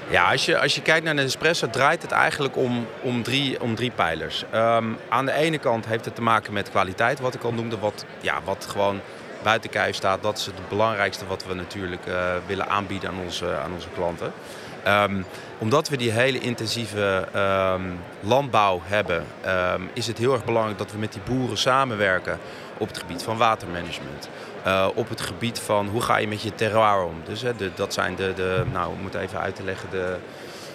Ja, 0.10 0.32
als 0.32 0.46
je, 0.46 0.60
als 0.60 0.76
je 0.76 0.82
kijkt 0.82 1.06
naar 1.06 1.16
de 1.16 1.22
espresso 1.22 1.70
draait 1.70 2.02
het 2.02 2.12
eigenlijk 2.12 2.58
om, 2.58 2.88
om, 3.02 3.24
drie, 3.24 3.62
om 3.62 3.76
drie 3.76 3.92
pijlers. 3.92 4.44
Um, 4.54 4.98
aan 5.10 5.26
de 5.26 5.32
ene 5.32 5.58
kant 5.58 5.86
heeft 5.86 6.06
het 6.06 6.16
te 6.16 6.22
maken 6.22 6.54
met 6.54 6.70
kwaliteit, 6.70 7.20
wat 7.20 7.34
ik 7.34 7.44
al 7.44 7.54
noemde, 7.54 7.80
wat, 7.80 8.06
ja, 8.22 8.40
wat 8.44 8.68
gewoon 8.70 9.02
buiten 9.44 9.70
kijf 9.70 9.96
staat. 9.96 10.24
Dat 10.24 10.38
is 10.38 10.46
het 10.46 10.70
belangrijkste 10.70 11.26
wat 11.28 11.46
we 11.46 11.54
natuurlijk 11.54 12.06
uh, 12.08 12.34
willen 12.46 12.68
aanbieden 12.68 13.10
aan 13.10 13.20
onze, 13.24 13.56
aan 13.56 13.74
onze 13.74 13.88
klanten. 13.96 14.34
Um, 14.88 15.26
omdat 15.58 15.90
we 15.90 15.98
die 15.98 16.12
hele 16.12 16.40
intensieve 16.40 17.28
um, 17.76 18.00
landbouw 18.20 18.82
hebben, 18.84 19.26
is 19.94 20.08
het 20.08 20.18
heel 20.18 20.34
erg 20.34 20.46
belangrijk 20.46 20.78
dat 20.78 20.92
we 20.92 20.98
met 20.98 21.14
die 21.14 21.22
boeren 21.26 21.58
samenwerken 21.58 22.40
op 22.78 22.88
het 22.88 22.98
gebied 22.98 23.24
van 23.24 23.38
watermanagement. 23.38 24.30
Uh, 24.68 24.88
op 24.96 25.10
het 25.10 25.22
gebied 25.22 25.60
van 25.60 25.88
hoe 25.88 26.02
ga 26.02 26.18
je 26.18 26.28
met 26.28 26.42
je 26.42 26.56
terroir 26.56 27.04
om. 27.04 27.22
Dus 27.26 27.44
dat 27.76 27.94
zijn 27.94 28.16
de, 28.16 28.34
de, 28.36 28.64
nou 28.72 28.94
moet 29.02 29.14
even 29.14 29.40
uit 29.40 29.56
te 29.56 29.64
leggen, 29.64 29.90
de, 29.90 30.18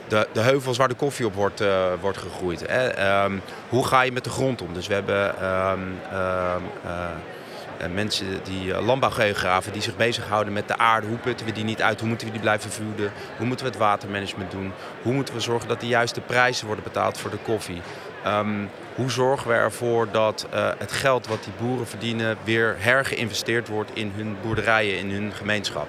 de, 0.08 0.28
de 0.32 0.40
heuvels 0.40 0.76
waar 0.76 0.88
de 0.88 0.94
koffie 0.94 1.26
op 1.26 1.34
wordt, 1.34 1.60
uh, 1.60 1.84
wordt 2.00 2.18
gegroeid. 2.18 2.70
Um, 3.00 3.42
hoe 3.68 3.86
ga 3.86 4.02
je 4.02 4.12
met 4.12 4.24
de 4.24 4.30
grond 4.30 4.62
om? 4.62 4.74
Dus 4.74 4.86
we 4.86 4.94
hebben 4.94 5.44
um, 5.46 5.98
um, 6.12 6.62
uh, 6.84 7.94
mensen 7.94 8.26
die 8.42 8.80
landbouwgeografen 8.80 9.72
die 9.72 9.82
zich 9.82 9.96
bezighouden 9.96 10.52
met 10.52 10.68
de 10.68 10.76
aarde. 10.76 11.06
Hoe 11.06 11.18
putten 11.18 11.46
we 11.46 11.52
die 11.52 11.64
niet 11.64 11.82
uit? 11.82 12.00
Hoe 12.00 12.08
moeten 12.08 12.26
we 12.26 12.32
die 12.32 12.42
blijven 12.42 12.70
voeden? 12.70 13.12
Hoe 13.36 13.46
moeten 13.46 13.66
we 13.66 13.72
het 13.72 13.80
watermanagement 13.80 14.50
doen? 14.50 14.72
Hoe 15.02 15.12
moeten 15.12 15.34
we 15.34 15.40
zorgen 15.40 15.68
dat 15.68 15.80
de 15.80 15.86
juiste 15.86 16.20
prijzen 16.20 16.66
worden 16.66 16.84
betaald 16.84 17.18
voor 17.18 17.30
de 17.30 17.36
koffie? 17.36 17.82
Ehm, 18.24 18.64
hoe 18.94 19.10
zorgen 19.10 19.48
we 19.48 19.54
ervoor 19.54 20.08
dat 20.10 20.46
het 20.78 20.92
geld 20.92 21.26
wat 21.26 21.44
die 21.44 21.52
boeren 21.60 21.86
verdienen 21.86 22.36
weer 22.44 22.76
hergeïnvesteerd 22.78 23.68
wordt 23.68 23.90
in 23.94 24.12
hun 24.16 24.36
boerderijen, 24.42 24.98
in 24.98 25.10
hun 25.10 25.32
gemeenschap. 25.32 25.88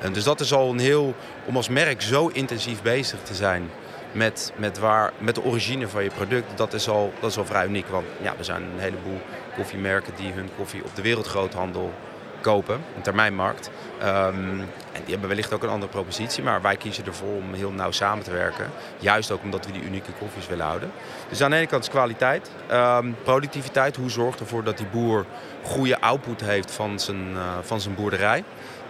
En 0.00 0.12
dus 0.12 0.24
dat 0.24 0.40
is 0.40 0.52
al 0.52 0.70
een 0.70 0.78
heel, 0.78 1.14
om 1.44 1.56
als 1.56 1.68
merk 1.68 2.02
zo 2.02 2.26
intensief 2.26 2.82
bezig 2.82 3.18
te 3.22 3.34
zijn 3.34 3.70
met, 4.12 4.52
met, 4.56 4.78
waar, 4.78 5.12
met 5.18 5.34
de 5.34 5.44
origine 5.44 5.88
van 5.88 6.02
je 6.02 6.10
product, 6.10 6.56
dat 6.56 6.72
is, 6.72 6.88
al, 6.88 7.12
dat 7.20 7.30
is 7.30 7.38
al 7.38 7.44
vrij 7.44 7.66
uniek. 7.66 7.86
Want 7.86 8.06
ja, 8.22 8.34
er 8.38 8.44
zijn 8.44 8.62
een 8.62 8.78
heleboel 8.78 9.20
koffiemerken 9.56 10.12
die 10.16 10.32
hun 10.32 10.50
koffie 10.56 10.84
op 10.84 10.94
de 10.94 11.02
wereldgroothandel 11.02 11.92
kopen, 12.40 12.80
een 12.96 13.02
termijnmarkt. 13.02 13.70
Um, 14.02 14.60
en 14.92 15.00
die 15.04 15.10
hebben 15.10 15.28
wellicht 15.28 15.52
ook 15.52 15.62
een 15.62 15.68
andere 15.68 15.90
propositie, 15.90 16.42
maar 16.42 16.62
wij 16.62 16.76
kiezen 16.76 17.06
ervoor 17.06 17.36
om 17.36 17.54
heel 17.54 17.70
nauw 17.70 17.90
samen 17.90 18.24
te 18.24 18.30
werken. 18.30 18.70
Juist 18.98 19.30
ook 19.30 19.42
omdat 19.42 19.66
we 19.66 19.72
die 19.72 19.82
unieke 19.82 20.12
koffies 20.18 20.46
willen 20.46 20.66
houden. 20.66 20.90
Dus 21.28 21.42
aan 21.42 21.50
de 21.50 21.56
ene 21.56 21.66
kant 21.66 21.82
is 21.82 21.90
kwaliteit, 21.90 22.50
um, 22.72 23.16
productiviteit. 23.22 23.96
Hoe 23.96 24.10
zorgt 24.10 24.40
ervoor 24.40 24.64
dat 24.64 24.76
die 24.76 24.86
boer 24.86 25.24
goede 25.62 26.00
output 26.00 26.40
heeft 26.40 26.70
van 26.70 27.00
zijn, 27.00 27.30
uh, 27.32 27.42
van 27.62 27.80
zijn 27.80 27.94
boerderij. 27.94 28.44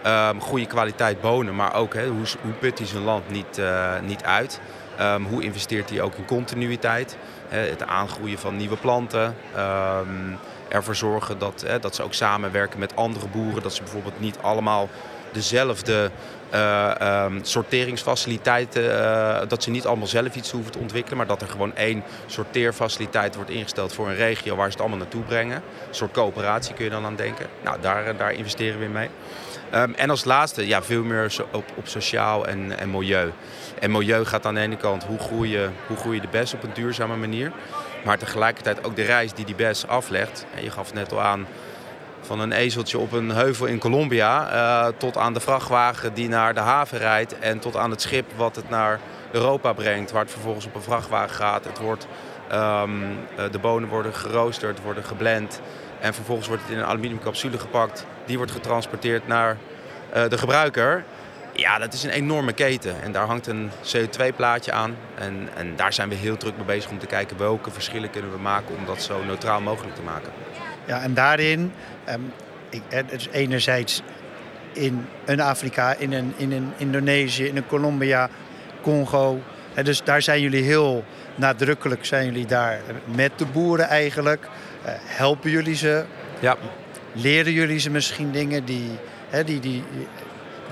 Um, 0.05 0.41
goede 0.41 0.65
kwaliteit 0.65 1.21
bonen, 1.21 1.55
maar 1.55 1.75
ook 1.75 1.93
hoe, 1.93 2.25
hoe 2.41 2.53
put 2.59 2.77
hij 2.77 2.87
zijn 2.87 3.03
land 3.03 3.29
niet, 3.29 3.57
uh, 3.57 3.99
niet 3.99 4.23
uit. 4.23 4.61
Hoe 5.29 5.43
investeert 5.43 5.89
hij 5.89 6.01
ook 6.01 6.15
in 6.15 6.25
continuïteit? 6.25 7.17
het 7.49 7.83
aangroeien 7.83 8.39
van 8.39 8.57
nieuwe 8.57 8.77
planten. 8.77 9.35
Ervoor 10.69 10.95
zorgen 10.95 11.39
dat, 11.39 11.65
dat 11.81 11.95
ze 11.95 12.03
ook 12.03 12.13
samenwerken 12.13 12.79
met 12.79 12.95
andere 12.95 13.27
boeren. 13.27 13.63
Dat 13.63 13.73
ze 13.73 13.83
bijvoorbeeld 13.83 14.19
niet 14.19 14.37
allemaal 14.41 14.89
dezelfde 15.31 16.11
uh, 16.53 17.25
sorteringsfaciliteiten, 17.41 18.83
uh, 18.83 19.39
dat 19.47 19.63
ze 19.63 19.69
niet 19.69 19.85
allemaal 19.85 20.07
zelf 20.07 20.35
iets 20.35 20.51
hoeven 20.51 20.71
te 20.71 20.79
ontwikkelen, 20.79 21.17
maar 21.17 21.27
dat 21.27 21.41
er 21.41 21.47
gewoon 21.47 21.75
één 21.75 22.03
sorteerfaciliteit 22.25 23.35
wordt 23.35 23.49
ingesteld 23.49 23.93
voor 23.93 24.07
een 24.07 24.15
regio 24.15 24.55
waar 24.55 24.65
ze 24.65 24.71
het 24.71 24.79
allemaal 24.79 24.97
naartoe 24.97 25.23
brengen. 25.23 25.55
Een 25.55 25.95
soort 25.95 26.11
coöperatie 26.11 26.73
kun 26.73 26.83
je 26.83 26.89
dan 26.91 27.05
aan 27.05 27.15
denken. 27.15 27.45
Nou, 27.63 27.77
daar, 27.81 28.17
daar 28.17 28.33
investeren 28.33 28.79
we 28.79 28.85
in 28.85 28.91
mee. 28.91 29.09
Um, 29.75 29.93
en 29.93 30.09
als 30.09 30.23
laatste, 30.23 30.67
ja, 30.67 30.83
veel 30.83 31.03
meer 31.03 31.35
op, 31.51 31.63
op 31.75 31.87
sociaal 31.87 32.47
en, 32.47 32.79
en 32.79 32.91
milieu. 32.91 33.31
En 33.79 33.91
milieu 33.91 34.25
gaat 34.25 34.45
aan 34.45 34.53
de 34.53 34.59
ene 34.59 34.77
kant 34.77 35.03
hoe 35.03 35.19
groeien, 35.19 35.73
hoe 35.87 35.97
groeien 35.97 36.21
de 36.21 36.27
bes 36.31 36.53
op 36.53 36.63
een 36.63 36.73
duurzame 36.73 37.15
manier. 37.15 37.51
Maar 38.03 38.17
tegelijkertijd 38.17 38.83
ook 38.83 38.95
de 38.95 39.03
reis 39.03 39.33
die 39.33 39.45
die 39.45 39.55
bes 39.55 39.87
aflegt. 39.87 40.45
En 40.55 40.63
je 40.63 40.71
gaf 40.71 40.93
net 40.93 41.11
al 41.11 41.21
aan, 41.21 41.47
van 42.21 42.39
een 42.39 42.51
ezeltje 42.51 42.97
op 42.97 43.11
een 43.11 43.29
heuvel 43.29 43.65
in 43.65 43.79
Colombia... 43.79 44.53
Uh, 44.53 44.93
tot 44.97 45.17
aan 45.17 45.33
de 45.33 45.39
vrachtwagen 45.39 46.13
die 46.13 46.29
naar 46.29 46.53
de 46.53 46.59
haven 46.59 46.97
rijdt... 46.97 47.39
en 47.39 47.59
tot 47.59 47.75
aan 47.75 47.91
het 47.91 48.01
schip 48.01 48.31
wat 48.35 48.55
het 48.55 48.69
naar 48.69 48.99
Europa 49.31 49.73
brengt... 49.73 50.11
waar 50.11 50.21
het 50.21 50.31
vervolgens 50.31 50.65
op 50.65 50.75
een 50.75 50.81
vrachtwagen 50.81 51.35
gaat. 51.35 51.65
Het 51.65 51.79
wordt, 51.79 52.07
um, 52.53 53.17
de 53.51 53.59
bonen 53.59 53.89
worden 53.89 54.13
geroosterd, 54.13 54.81
worden 54.81 55.03
geblend... 55.03 55.61
en 55.99 56.13
vervolgens 56.13 56.47
wordt 56.47 56.63
het 56.63 56.71
in 56.71 56.77
een 56.77 56.85
aluminiumcapsule 56.85 57.59
gepakt. 57.59 58.05
Die 58.25 58.37
wordt 58.37 58.51
getransporteerd 58.51 59.27
naar 59.27 59.57
uh, 60.15 60.27
de 60.29 60.37
gebruiker... 60.37 61.03
Ja, 61.53 61.77
dat 61.77 61.93
is 61.93 62.03
een 62.03 62.09
enorme 62.09 62.53
keten. 62.53 63.01
En 63.01 63.11
daar 63.11 63.25
hangt 63.25 63.47
een 63.47 63.69
CO2-plaatje 63.83 64.71
aan. 64.71 64.95
En, 65.15 65.49
en 65.55 65.75
daar 65.75 65.93
zijn 65.93 66.09
we 66.09 66.15
heel 66.15 66.37
druk 66.37 66.55
mee 66.55 66.65
bezig 66.65 66.91
om 66.91 66.99
te 66.99 67.05
kijken 67.05 67.37
welke 67.37 67.71
verschillen 67.71 68.09
kunnen 68.09 68.31
we 68.31 68.37
maken 68.37 68.75
om 68.75 68.85
dat 68.85 69.01
zo 69.01 69.23
neutraal 69.23 69.61
mogelijk 69.61 69.95
te 69.95 70.01
maken. 70.01 70.31
Ja, 70.85 71.01
en 71.01 71.13
daarin, 71.13 71.73
um, 72.09 72.33
ik, 72.69 72.81
enerzijds 73.31 74.01
in 74.73 75.05
een 75.25 75.41
Afrika, 75.41 75.93
in 75.93 76.13
een, 76.13 76.33
in 76.37 76.51
een 76.51 76.73
Indonesië, 76.77 77.45
in 77.45 77.57
een 77.57 77.67
Colombia, 77.67 78.29
Congo. 78.81 79.39
Dus 79.83 80.03
daar 80.03 80.21
zijn 80.21 80.41
jullie 80.41 80.63
heel 80.63 81.03
nadrukkelijk 81.35 82.05
zijn 82.05 82.25
jullie 82.25 82.45
daar 82.45 82.81
met 83.15 83.31
de 83.35 83.45
boeren 83.45 83.87
eigenlijk. 83.87 84.43
Uh, 84.85 84.91
helpen 84.95 85.49
jullie 85.49 85.75
ze? 85.75 86.05
Ja. 86.39 86.55
Leren 87.13 87.53
jullie 87.53 87.79
ze 87.79 87.89
misschien 87.89 88.31
dingen 88.31 88.65
die, 88.65 88.89
hè, 89.29 89.43
die, 89.43 89.59
die 89.59 89.83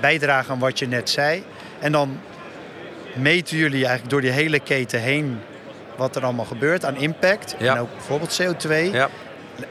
bijdragen 0.00 0.52
aan 0.52 0.58
wat 0.58 0.78
je 0.78 0.86
net 0.86 1.10
zei. 1.10 1.44
En 1.78 1.92
dan 1.92 2.20
meten 3.14 3.56
jullie 3.56 3.80
eigenlijk 3.80 4.10
door 4.10 4.20
die 4.20 4.30
hele 4.30 4.60
keten 4.60 5.00
heen 5.00 5.40
wat 5.96 6.16
er 6.16 6.24
allemaal 6.24 6.44
gebeurt 6.44 6.84
aan 6.84 6.96
impact. 6.96 7.54
Ja. 7.58 7.74
En 7.74 7.80
ook 7.80 7.92
bijvoorbeeld 7.92 8.40
CO2. 8.42 8.92
Ja. 8.92 9.08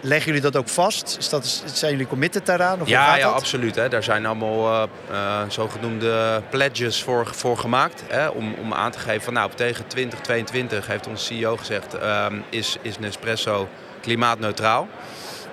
Leggen 0.02 0.26
jullie 0.26 0.42
dat 0.42 0.56
ook 0.56 0.70
vast? 0.70 1.16
Is 1.20 1.30
dat, 1.30 1.64
zijn 1.66 1.92
jullie 1.92 2.08
committed 2.08 2.46
daaraan? 2.46 2.82
Of 2.82 2.88
ja, 2.88 3.16
ja 3.16 3.28
absoluut. 3.28 3.76
Hè. 3.76 3.90
Daar 3.90 4.04
zijn 4.04 4.26
allemaal 4.26 4.74
uh, 4.74 4.84
uh, 5.12 5.42
zogenoemde 5.48 6.42
pledges 6.50 7.04
voor, 7.04 7.28
voor 7.32 7.58
gemaakt. 7.58 8.04
Hè, 8.08 8.28
om, 8.28 8.54
om 8.54 8.74
aan 8.74 8.92
te 8.92 9.00
geven 9.00 9.22
van 9.22 9.34
nou, 9.34 9.52
tegen 9.56 9.88
2022 9.88 10.88
heeft 10.88 11.08
onze 11.08 11.26
CEO 11.26 11.58
gezegd... 11.58 11.96
Uh, 11.96 12.26
is, 12.50 12.78
is 12.82 13.00
Nespresso 13.00 13.68
klimaatneutraal. 14.02 14.88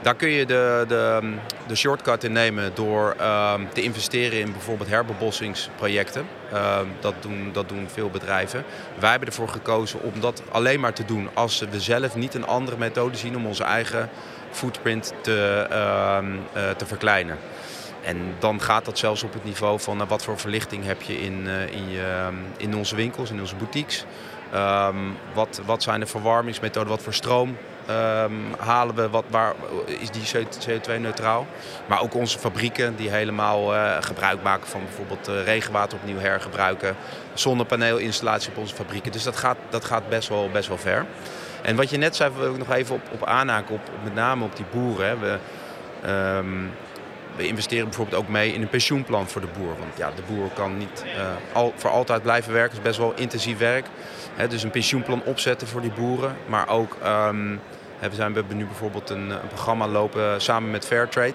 Daar 0.04 0.14
kun 0.14 0.28
je 0.28 0.46
de, 0.46 0.84
de, 0.88 1.34
de 1.66 1.74
shortcut 1.74 2.24
in 2.24 2.32
nemen 2.32 2.70
door 2.74 3.14
uh, 3.20 3.54
te 3.72 3.82
investeren 3.82 4.38
in 4.38 4.52
bijvoorbeeld 4.52 4.88
herbebossingsprojecten. 4.88 6.26
Uh, 6.52 6.78
dat, 7.00 7.14
doen, 7.20 7.50
dat 7.52 7.68
doen 7.68 7.88
veel 7.92 8.10
bedrijven. 8.10 8.64
Wij 8.98 9.10
hebben 9.10 9.28
ervoor 9.28 9.48
gekozen 9.48 10.02
om 10.02 10.20
dat 10.20 10.42
alleen 10.50 10.80
maar 10.80 10.92
te 10.92 11.04
doen 11.04 11.28
als 11.34 11.64
we 11.70 11.80
zelf 11.80 12.16
niet 12.16 12.34
een 12.34 12.46
andere 12.46 12.76
methode 12.76 13.16
zien 13.16 13.36
om 13.36 13.46
onze 13.46 13.64
eigen 13.64 14.08
footprint 14.50 15.12
te, 15.20 15.66
uh, 15.70 16.70
te 16.70 16.86
verkleinen. 16.86 17.38
En 18.02 18.34
dan 18.38 18.60
gaat 18.60 18.84
dat 18.84 18.98
zelfs 18.98 19.22
op 19.22 19.32
het 19.32 19.44
niveau 19.44 19.80
van 19.80 20.00
uh, 20.00 20.08
wat 20.08 20.24
voor 20.24 20.38
verlichting 20.38 20.84
heb 20.84 21.02
je 21.02 21.20
in, 21.20 21.44
uh, 21.46 21.66
in, 21.66 21.90
je, 21.90 22.28
in 22.56 22.76
onze 22.76 22.96
winkels, 22.96 23.30
in 23.30 23.40
onze 23.40 23.56
boutiques. 23.56 24.04
Wat, 25.34 25.60
wat 25.66 25.82
zijn 25.82 26.00
de 26.00 26.06
verwarmingsmethoden, 26.06 26.90
wat 26.90 27.02
voor 27.02 27.14
stroom 27.14 27.56
um, 27.90 28.54
halen 28.58 28.94
we, 28.94 29.08
wat, 29.08 29.24
waar, 29.30 29.54
is 29.86 30.10
die 30.10 30.46
CO2-neutraal. 30.68 31.46
Maar 31.86 32.00
ook 32.00 32.14
onze 32.14 32.38
fabrieken 32.38 32.96
die 32.96 33.10
helemaal 33.10 33.74
uh, 33.74 33.96
gebruik 34.00 34.42
maken 34.42 34.68
van 34.68 34.80
bijvoorbeeld 34.84 35.28
uh, 35.28 35.44
regenwater 35.44 35.98
opnieuw 35.98 36.18
hergebruiken. 36.18 36.96
Zonnepaneelinstallatie 37.34 38.50
op 38.50 38.56
onze 38.56 38.74
fabrieken. 38.74 39.12
Dus 39.12 39.22
dat 39.22 39.36
gaat, 39.36 39.56
dat 39.68 39.84
gaat 39.84 40.08
best, 40.08 40.28
wel, 40.28 40.50
best 40.52 40.68
wel 40.68 40.78
ver. 40.78 41.06
En 41.62 41.76
wat 41.76 41.90
je 41.90 41.96
net 41.96 42.16
zei, 42.16 42.30
wil 42.36 42.52
ik 42.52 42.58
nog 42.58 42.72
even 42.72 42.94
op, 42.94 43.02
op 43.12 43.24
aanhaken, 43.24 43.74
op, 43.74 43.90
met 44.02 44.14
name 44.14 44.44
op 44.44 44.56
die 44.56 44.66
boeren. 44.72 45.20
We, 45.20 45.38
um, 46.10 46.70
we 47.36 47.46
investeren 47.46 47.84
bijvoorbeeld 47.84 48.22
ook 48.22 48.28
mee 48.28 48.52
in 48.52 48.62
een 48.62 48.68
pensioenplan 48.68 49.28
voor 49.28 49.40
de 49.40 49.46
boer. 49.58 49.78
Want 49.78 49.96
ja, 49.96 50.10
de 50.16 50.22
boer 50.34 50.48
kan 50.54 50.78
niet 50.78 51.04
uh, 51.04 51.26
al, 51.52 51.72
voor 51.76 51.90
altijd 51.90 52.22
blijven 52.22 52.52
werken. 52.52 52.76
Dat 52.76 52.84
is 52.84 52.90
best 52.90 52.98
wel 52.98 53.12
intensief 53.16 53.58
werk. 53.58 53.86
Dus 54.48 54.62
een 54.62 54.70
pensioenplan 54.70 55.22
opzetten 55.24 55.68
voor 55.68 55.80
die 55.80 55.92
boeren. 55.92 56.36
Maar 56.46 56.68
ook, 56.68 56.96
um, 57.06 57.60
we, 58.00 58.14
zijn, 58.14 58.32
we 58.32 58.38
hebben 58.38 58.56
nu 58.56 58.66
bijvoorbeeld 58.66 59.10
een, 59.10 59.30
een, 59.30 59.48
programma 59.48 59.88
lopen 59.88 60.40
samen 60.40 60.70
met 60.70 60.86
Fairtrade. 60.86 61.34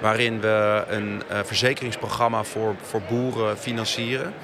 Waarin 0.00 0.40
we 0.40 0.84
een 0.88 1.22
uh, 1.30 1.38
verzekeringsprogramma 1.44 2.44
voor, 2.44 2.74
voor 2.82 3.02
boeren 3.08 3.58
financieren. 3.58 4.34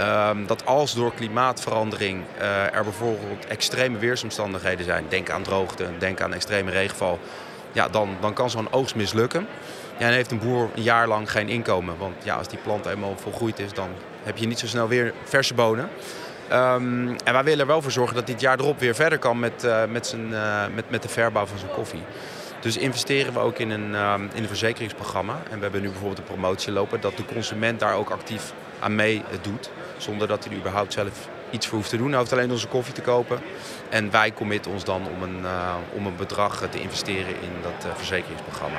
Um, 0.00 0.46
dat 0.46 0.66
als 0.66 0.94
door 0.94 1.14
klimaatverandering 1.14 2.22
uh, 2.38 2.74
er 2.74 2.82
bijvoorbeeld 2.84 3.46
extreme 3.46 3.98
weersomstandigheden 3.98 4.84
zijn. 4.84 5.04
Denk 5.08 5.30
aan 5.30 5.42
droogte, 5.42 5.86
denk 5.98 6.20
aan 6.20 6.34
extreme 6.34 6.70
regenval. 6.70 7.18
Ja, 7.72 7.88
dan, 7.88 8.16
dan 8.20 8.32
kan 8.32 8.50
zo'n 8.50 8.72
oogst 8.72 8.94
mislukken. 8.94 9.46
Ja, 9.98 10.06
en 10.06 10.12
heeft 10.12 10.30
een 10.30 10.38
boer 10.38 10.68
een 10.74 10.82
jaar 10.82 11.08
lang 11.08 11.30
geen 11.30 11.48
inkomen. 11.48 11.98
Want 11.98 12.14
ja, 12.24 12.36
als 12.36 12.48
die 12.48 12.58
plant 12.58 12.86
eenmaal 12.86 13.16
volgroeid 13.16 13.58
is, 13.58 13.72
dan 13.72 13.88
heb 14.22 14.36
je 14.36 14.46
niet 14.46 14.58
zo 14.58 14.66
snel 14.66 14.88
weer 14.88 15.12
verse 15.24 15.54
bonen. 15.54 15.88
Um, 16.52 17.16
en 17.24 17.32
wij 17.32 17.44
willen 17.44 17.60
er 17.60 17.66
wel 17.66 17.82
voor 17.82 17.90
zorgen 17.90 18.14
dat 18.14 18.26
dit 18.26 18.40
jaar 18.40 18.58
erop 18.58 18.78
weer 18.78 18.94
verder 18.94 19.18
kan 19.18 19.38
met, 19.38 19.64
uh, 19.64 19.84
met, 19.88 20.06
zijn, 20.06 20.28
uh, 20.30 20.64
met, 20.74 20.90
met 20.90 21.02
de 21.02 21.08
verbouw 21.08 21.46
van 21.46 21.58
zijn 21.58 21.70
koffie. 21.70 22.02
Dus 22.60 22.76
investeren 22.76 23.32
we 23.32 23.38
ook 23.38 23.58
in 23.58 23.70
een, 23.70 23.90
uh, 23.90 24.14
in 24.34 24.42
een 24.42 24.48
verzekeringsprogramma. 24.48 25.42
En 25.50 25.56
we 25.56 25.62
hebben 25.62 25.80
nu 25.80 25.88
bijvoorbeeld 25.88 26.18
een 26.18 26.24
promotie 26.24 26.72
lopen 26.72 27.00
dat 27.00 27.16
de 27.16 27.24
consument 27.24 27.80
daar 27.80 27.94
ook 27.94 28.10
actief 28.10 28.52
aan 28.80 28.94
mee 28.94 29.22
doet. 29.40 29.70
Zonder 29.96 30.28
dat 30.28 30.44
hij 30.44 30.52
er 30.52 30.58
überhaupt 30.58 30.92
zelf 30.92 31.28
iets 31.50 31.66
voor 31.66 31.78
hoeft 31.78 31.90
te 31.90 31.96
doen. 31.96 32.08
Hij 32.08 32.18
hoeft 32.18 32.32
alleen 32.32 32.50
onze 32.50 32.68
koffie 32.68 32.94
te 32.94 33.00
kopen. 33.00 33.38
En 33.88 34.10
wij 34.10 34.32
committen 34.32 34.72
ons 34.72 34.84
dan 34.84 35.02
om 35.16 35.22
een, 35.22 35.44
om 35.92 36.06
een 36.06 36.16
bedrag 36.16 36.68
te 36.70 36.80
investeren 36.80 37.34
in 37.40 37.52
dat 37.62 37.96
verzekeringsprogramma. 37.96 38.78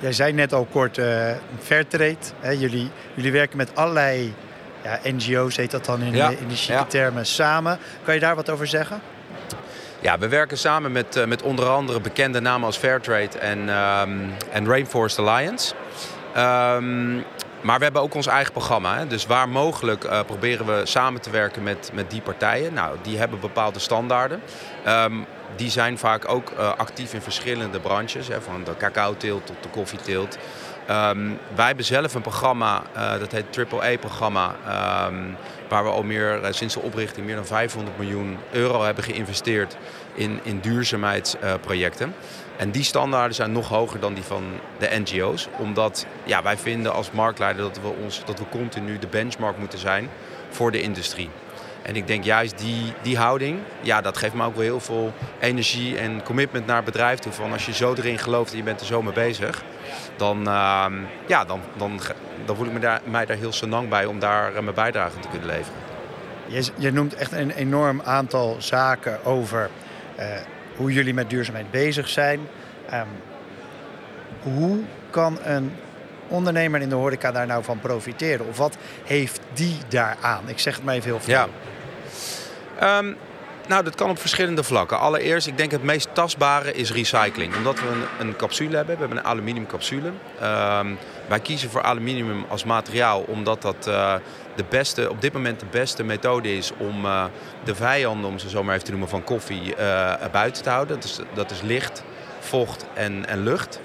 Jij 0.00 0.12
zei 0.12 0.32
net 0.32 0.52
al 0.52 0.66
kort 0.70 0.98
uh, 0.98 1.30
Fairtrade. 1.62 2.16
Hè, 2.40 2.50
jullie, 2.50 2.90
jullie 3.14 3.32
werken 3.32 3.56
met 3.56 3.76
allerlei 3.76 4.34
ja, 4.82 4.98
NGO's, 5.02 5.56
heet 5.56 5.70
dat 5.70 5.84
dan 5.84 6.02
in, 6.02 6.14
ja, 6.14 6.28
de, 6.28 6.36
in 6.38 6.48
de 6.48 6.54
chique 6.54 6.72
ja. 6.72 6.84
termen, 6.84 7.26
samen. 7.26 7.78
Kan 8.02 8.14
je 8.14 8.20
daar 8.20 8.34
wat 8.34 8.50
over 8.50 8.66
zeggen? 8.66 9.00
Ja, 10.00 10.18
we 10.18 10.28
werken 10.28 10.58
samen 10.58 10.92
met, 10.92 11.16
uh, 11.16 11.24
met 11.24 11.42
onder 11.42 11.68
andere 11.68 12.00
bekende 12.00 12.40
namen 12.40 12.66
als 12.66 12.76
Fairtrade 12.76 13.38
en, 13.38 13.58
um, 13.58 14.32
en 14.52 14.66
Rainforest 14.66 15.18
Alliance. 15.18 15.74
Um, 16.36 17.24
maar 17.60 17.78
we 17.78 17.84
hebben 17.84 18.02
ook 18.02 18.14
ons 18.14 18.26
eigen 18.26 18.52
programma. 18.52 18.96
Hè? 18.96 19.06
Dus 19.06 19.26
waar 19.26 19.48
mogelijk 19.48 20.04
uh, 20.04 20.20
proberen 20.26 20.66
we 20.66 20.80
samen 20.84 21.20
te 21.20 21.30
werken 21.30 21.62
met, 21.62 21.90
met 21.94 22.10
die 22.10 22.20
partijen. 22.20 22.74
Nou, 22.74 22.96
die 23.02 23.18
hebben 23.18 23.40
bepaalde 23.40 23.78
standaarden. 23.78 24.42
Um, 24.86 25.26
die 25.56 25.70
zijn 25.70 25.98
vaak 25.98 26.28
ook 26.28 26.50
uh, 26.50 26.72
actief 26.76 27.14
in 27.14 27.20
verschillende 27.20 27.80
branches. 27.80 28.28
Hè, 28.28 28.40
van 28.40 28.64
de 28.64 28.76
cacao-teelt 28.76 29.46
tot 29.46 29.56
de 29.62 29.68
koffieteelt. 29.68 30.38
Um, 30.90 31.38
wij 31.54 31.66
hebben 31.66 31.84
zelf 31.84 32.14
een 32.14 32.22
programma, 32.22 32.82
uh, 32.96 33.18
dat 33.18 33.32
heet 33.32 33.52
Triple 33.52 33.82
A-programma. 33.82 34.54
Um, 35.06 35.36
waar 35.68 35.84
we 35.84 35.90
al 35.90 36.02
meer 36.02 36.40
sinds 36.50 36.74
de 36.74 36.80
oprichting 36.80 37.26
meer 37.26 37.34
dan 37.34 37.46
500 37.46 37.98
miljoen 37.98 38.38
euro 38.50 38.82
hebben 38.82 39.04
geïnvesteerd 39.04 39.76
in, 40.14 40.40
in 40.42 40.60
duurzaamheidsprojecten. 40.60 42.14
En 42.60 42.70
die 42.70 42.82
standaarden 42.82 43.34
zijn 43.34 43.52
nog 43.52 43.68
hoger 43.68 44.00
dan 44.00 44.14
die 44.14 44.24
van 44.24 44.44
de 44.78 45.02
NGO's. 45.04 45.48
Omdat 45.58 46.06
ja, 46.24 46.42
wij 46.42 46.56
vinden 46.56 46.92
als 46.92 47.10
marktleider 47.10 47.62
dat 47.62 47.80
we, 47.82 47.88
ons, 48.02 48.22
dat 48.24 48.38
we 48.38 48.44
continu 48.50 48.98
de 48.98 49.06
benchmark 49.06 49.58
moeten 49.58 49.78
zijn 49.78 50.08
voor 50.50 50.70
de 50.70 50.82
industrie. 50.82 51.30
En 51.82 51.96
ik 51.96 52.06
denk 52.06 52.24
juist 52.24 52.58
die, 52.58 52.92
die 53.02 53.18
houding, 53.18 53.58
ja, 53.80 54.00
dat 54.00 54.16
geeft 54.16 54.34
me 54.34 54.44
ook 54.44 54.54
wel 54.54 54.62
heel 54.62 54.80
veel 54.80 55.12
energie 55.38 55.98
en 55.98 56.22
commitment 56.22 56.66
naar 56.66 56.82
bedrijf 56.82 57.18
toe. 57.18 57.32
Van 57.32 57.52
als 57.52 57.66
je 57.66 57.72
zo 57.72 57.94
erin 57.94 58.18
gelooft 58.18 58.50
en 58.50 58.56
je 58.56 58.62
bent 58.62 58.80
er 58.80 58.86
zo 58.86 59.02
mee 59.02 59.12
bezig, 59.12 59.62
dan, 60.16 60.38
uh, 60.38 60.86
ja, 61.26 61.44
dan, 61.44 61.60
dan, 61.76 62.00
dan 62.44 62.56
voel 62.56 62.66
ik 62.66 62.72
me 62.72 62.78
daar, 62.78 63.00
mij 63.04 63.26
daar 63.26 63.36
heel 63.36 63.52
senang 63.52 63.88
bij 63.88 64.04
om 64.04 64.18
daar 64.18 64.62
mijn 64.62 64.74
bijdrage 64.74 65.18
te 65.18 65.28
kunnen 65.28 65.48
leveren. 65.48 65.78
Je, 66.46 66.70
je 66.76 66.92
noemt 66.92 67.14
echt 67.14 67.32
een 67.32 67.50
enorm 67.50 68.00
aantal 68.04 68.56
zaken 68.58 69.24
over 69.24 69.70
uh, 70.18 70.24
hoe 70.80 70.92
jullie 70.92 71.14
met 71.14 71.30
duurzaamheid 71.30 71.70
bezig 71.70 72.08
zijn. 72.08 72.40
Um, 72.92 73.06
hoe 74.54 74.78
kan 75.10 75.38
een 75.44 75.72
ondernemer 76.28 76.80
in 76.80 76.88
de 76.88 76.94
horeca 76.94 77.32
daar 77.32 77.46
nou 77.46 77.64
van 77.64 77.80
profiteren? 77.80 78.48
Of 78.48 78.56
wat 78.56 78.76
heeft 79.04 79.40
die 79.52 79.76
daaraan? 79.88 80.48
Ik 80.48 80.58
zeg 80.58 80.74
het 80.74 80.84
maar 80.84 80.94
even 80.94 81.10
heel 81.10 81.20
veel. 81.20 81.48
Ja. 82.80 82.98
Um, 82.98 83.16
nou, 83.70 83.84
dat 83.84 83.94
kan 83.94 84.10
op 84.10 84.18
verschillende 84.18 84.62
vlakken. 84.62 84.98
Allereerst, 84.98 85.46
ik 85.46 85.56
denk 85.56 85.70
het 85.70 85.82
meest 85.82 86.08
tastbare 86.12 86.72
is 86.72 86.92
recycling. 86.92 87.56
Omdat 87.56 87.80
we 87.80 87.86
een, 87.86 88.26
een 88.26 88.36
capsule 88.36 88.76
hebben, 88.76 88.94
we 88.94 89.00
hebben 89.00 89.18
een 89.18 89.24
aluminium 89.24 89.66
capsule. 89.66 90.06
Um, 90.42 90.98
wij 91.28 91.40
kiezen 91.40 91.70
voor 91.70 91.82
aluminium 91.82 92.44
als 92.48 92.64
materiaal 92.64 93.20
omdat 93.20 93.62
dat 93.62 93.86
uh, 93.88 94.14
de 94.56 94.64
beste, 94.68 95.10
op 95.10 95.20
dit 95.20 95.32
moment 95.32 95.60
de 95.60 95.66
beste 95.70 96.02
methode 96.02 96.56
is 96.56 96.72
om 96.78 97.04
uh, 97.04 97.24
de 97.64 97.74
vijanden, 97.74 98.30
om 98.30 98.38
ze 98.38 98.48
zo 98.48 98.62
maar 98.62 98.72
even 98.74 98.84
te 98.84 98.90
noemen, 98.90 99.08
van 99.08 99.24
koffie 99.24 99.74
uh, 99.78 100.14
buiten 100.32 100.62
te 100.62 100.70
houden. 100.70 100.94
Dat 100.94 101.04
is, 101.04 101.18
dat 101.34 101.50
is 101.50 101.60
licht, 101.60 102.02
vocht 102.38 102.86
en, 102.94 103.26
en 103.28 103.42
lucht. 103.42 103.80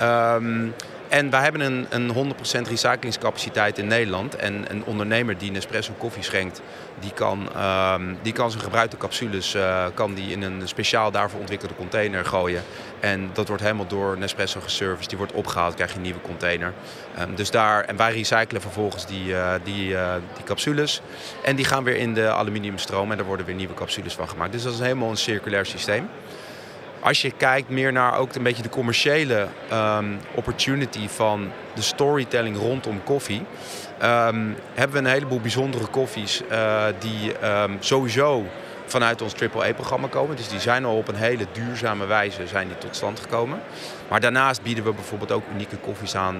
Um, 0.00 0.74
en 1.10 1.30
wij 1.30 1.42
hebben 1.42 1.60
een, 1.60 1.86
een 1.88 2.34
100% 2.66 2.68
recyclingscapaciteit 2.68 3.78
in 3.78 3.86
Nederland. 3.86 4.36
En 4.36 4.70
een 4.70 4.84
ondernemer 4.84 5.38
die 5.38 5.50
Nespresso 5.50 5.92
koffie 5.98 6.22
schenkt, 6.22 6.62
die 7.00 7.12
kan, 7.12 7.48
um, 7.92 8.18
die 8.22 8.32
kan 8.32 8.50
zijn 8.50 8.62
gebruikte 8.62 8.96
capsules 8.96 9.54
uh, 9.54 9.86
kan 9.94 10.14
die 10.14 10.30
in 10.30 10.42
een 10.42 10.68
speciaal 10.68 11.10
daarvoor 11.10 11.40
ontwikkelde 11.40 11.74
container 11.74 12.24
gooien. 12.24 12.62
En 13.00 13.30
dat 13.32 13.48
wordt 13.48 13.62
helemaal 13.62 13.86
door 13.86 14.18
Nespresso 14.18 14.60
geserviced. 14.60 15.08
Die 15.08 15.18
wordt 15.18 15.32
opgehaald, 15.32 15.74
krijg 15.74 15.90
je 15.90 15.96
een 15.96 16.02
nieuwe 16.02 16.20
container. 16.20 16.72
Um, 17.20 17.34
dus 17.34 17.50
daar, 17.50 17.84
en 17.84 17.96
wij 17.96 18.12
recyclen 18.12 18.60
vervolgens 18.60 19.06
die, 19.06 19.24
uh, 19.24 19.52
die, 19.64 19.90
uh, 19.90 20.14
die 20.34 20.44
capsules. 20.44 21.00
En 21.44 21.56
die 21.56 21.64
gaan 21.64 21.84
weer 21.84 21.96
in 21.96 22.14
de 22.14 22.28
aluminiumstroom 22.28 23.10
en 23.10 23.16
daar 23.16 23.26
worden 23.26 23.46
weer 23.46 23.54
nieuwe 23.54 23.74
capsules 23.74 24.14
van 24.14 24.28
gemaakt. 24.28 24.52
Dus 24.52 24.62
dat 24.62 24.72
is 24.72 24.80
helemaal 24.80 25.10
een 25.10 25.16
circulair 25.16 25.66
systeem 25.66 26.08
als 27.00 27.22
je 27.22 27.30
kijkt 27.36 27.68
meer 27.68 27.92
naar 27.92 28.18
ook 28.18 28.34
een 28.34 28.42
beetje 28.42 28.62
de 28.62 28.68
commerciële 28.68 29.46
um, 29.72 30.18
opportunity 30.34 31.08
van 31.08 31.50
de 31.74 31.82
storytelling 31.82 32.56
rondom 32.56 33.02
koffie, 33.04 33.42
um, 34.02 34.56
hebben 34.74 35.02
we 35.02 35.08
een 35.08 35.14
heleboel 35.14 35.40
bijzondere 35.40 35.86
koffies 35.86 36.42
uh, 36.50 36.84
die 36.98 37.48
um, 37.48 37.76
sowieso 37.80 38.44
vanuit 38.86 39.22
ons 39.22 39.34
AAA-programma 39.34 40.08
komen. 40.08 40.36
Dus 40.36 40.48
die 40.48 40.60
zijn 40.60 40.84
al 40.84 40.96
op 40.96 41.08
een 41.08 41.14
hele 41.14 41.46
duurzame 41.52 42.06
wijze 42.06 42.46
zijn 42.46 42.68
die 42.68 42.78
tot 42.78 42.96
stand 42.96 43.20
gekomen. 43.20 43.60
Maar 44.08 44.20
daarnaast 44.20 44.62
bieden 44.62 44.84
we 44.84 44.92
bijvoorbeeld 44.92 45.32
ook 45.32 45.44
unieke 45.52 45.76
koffies 45.76 46.16
aan 46.16 46.36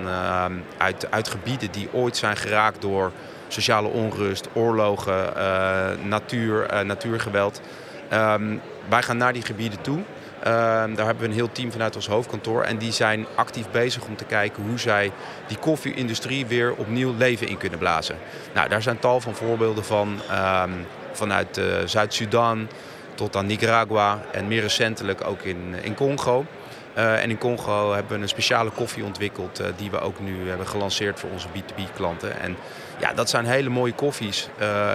uit, 0.78 1.10
uit 1.10 1.28
gebieden 1.28 1.70
die 1.70 1.88
ooit 1.92 2.16
zijn 2.16 2.36
geraakt 2.36 2.80
door 2.80 3.12
sociale 3.48 3.88
onrust, 3.88 4.48
oorlogen, 4.52 5.32
uh, 5.36 5.88
natuur, 6.02 6.72
uh, 6.72 6.80
natuurgeweld. 6.80 7.60
wij 8.88 9.02
gaan 9.02 9.16
naar 9.16 9.32
die 9.32 9.42
gebieden 9.42 9.80
toe. 9.80 10.02
Uh, 10.40 10.46
daar 10.46 11.06
hebben 11.06 11.18
we 11.18 11.24
een 11.24 11.32
heel 11.32 11.52
team 11.52 11.72
vanuit 11.72 11.96
ons 11.96 12.08
hoofdkantoor. 12.08 12.62
En 12.62 12.78
die 12.78 12.92
zijn 12.92 13.26
actief 13.34 13.70
bezig 13.70 14.04
om 14.06 14.16
te 14.16 14.24
kijken 14.24 14.62
hoe 14.62 14.78
zij 14.78 15.12
die 15.46 15.58
koffie-industrie 15.58 16.46
weer 16.46 16.74
opnieuw 16.74 17.14
leven 17.16 17.48
in 17.48 17.56
kunnen 17.58 17.78
blazen. 17.78 18.16
Nou, 18.54 18.68
daar 18.68 18.82
zijn 18.82 18.98
tal 18.98 19.20
van 19.20 19.34
voorbeelden 19.34 19.84
van. 19.84 20.20
Uh, 20.30 20.62
vanuit 21.12 21.58
uh, 21.58 21.64
Zuid-Soedan 21.84 22.68
tot 23.14 23.36
aan 23.36 23.46
Nicaragua 23.46 24.20
en 24.32 24.48
meer 24.48 24.60
recentelijk 24.60 25.26
ook 25.26 25.42
in, 25.42 25.74
in 25.82 25.94
Congo. 25.94 26.44
Uh, 26.96 27.22
en 27.22 27.30
in 27.30 27.38
Congo 27.38 27.92
hebben 27.92 28.16
we 28.16 28.22
een 28.22 28.28
speciale 28.28 28.70
koffie 28.70 29.04
ontwikkeld 29.04 29.60
uh, 29.60 29.66
die 29.76 29.90
we 29.90 30.00
ook 30.00 30.20
nu 30.20 30.48
hebben 30.48 30.66
gelanceerd 30.66 31.20
voor 31.20 31.30
onze 31.30 31.48
B2B 31.48 31.94
klanten. 31.94 32.40
En 32.40 32.56
ja, 32.98 33.12
dat 33.12 33.30
zijn 33.30 33.44
hele 33.44 33.68
mooie 33.68 33.92
koffies 33.92 34.48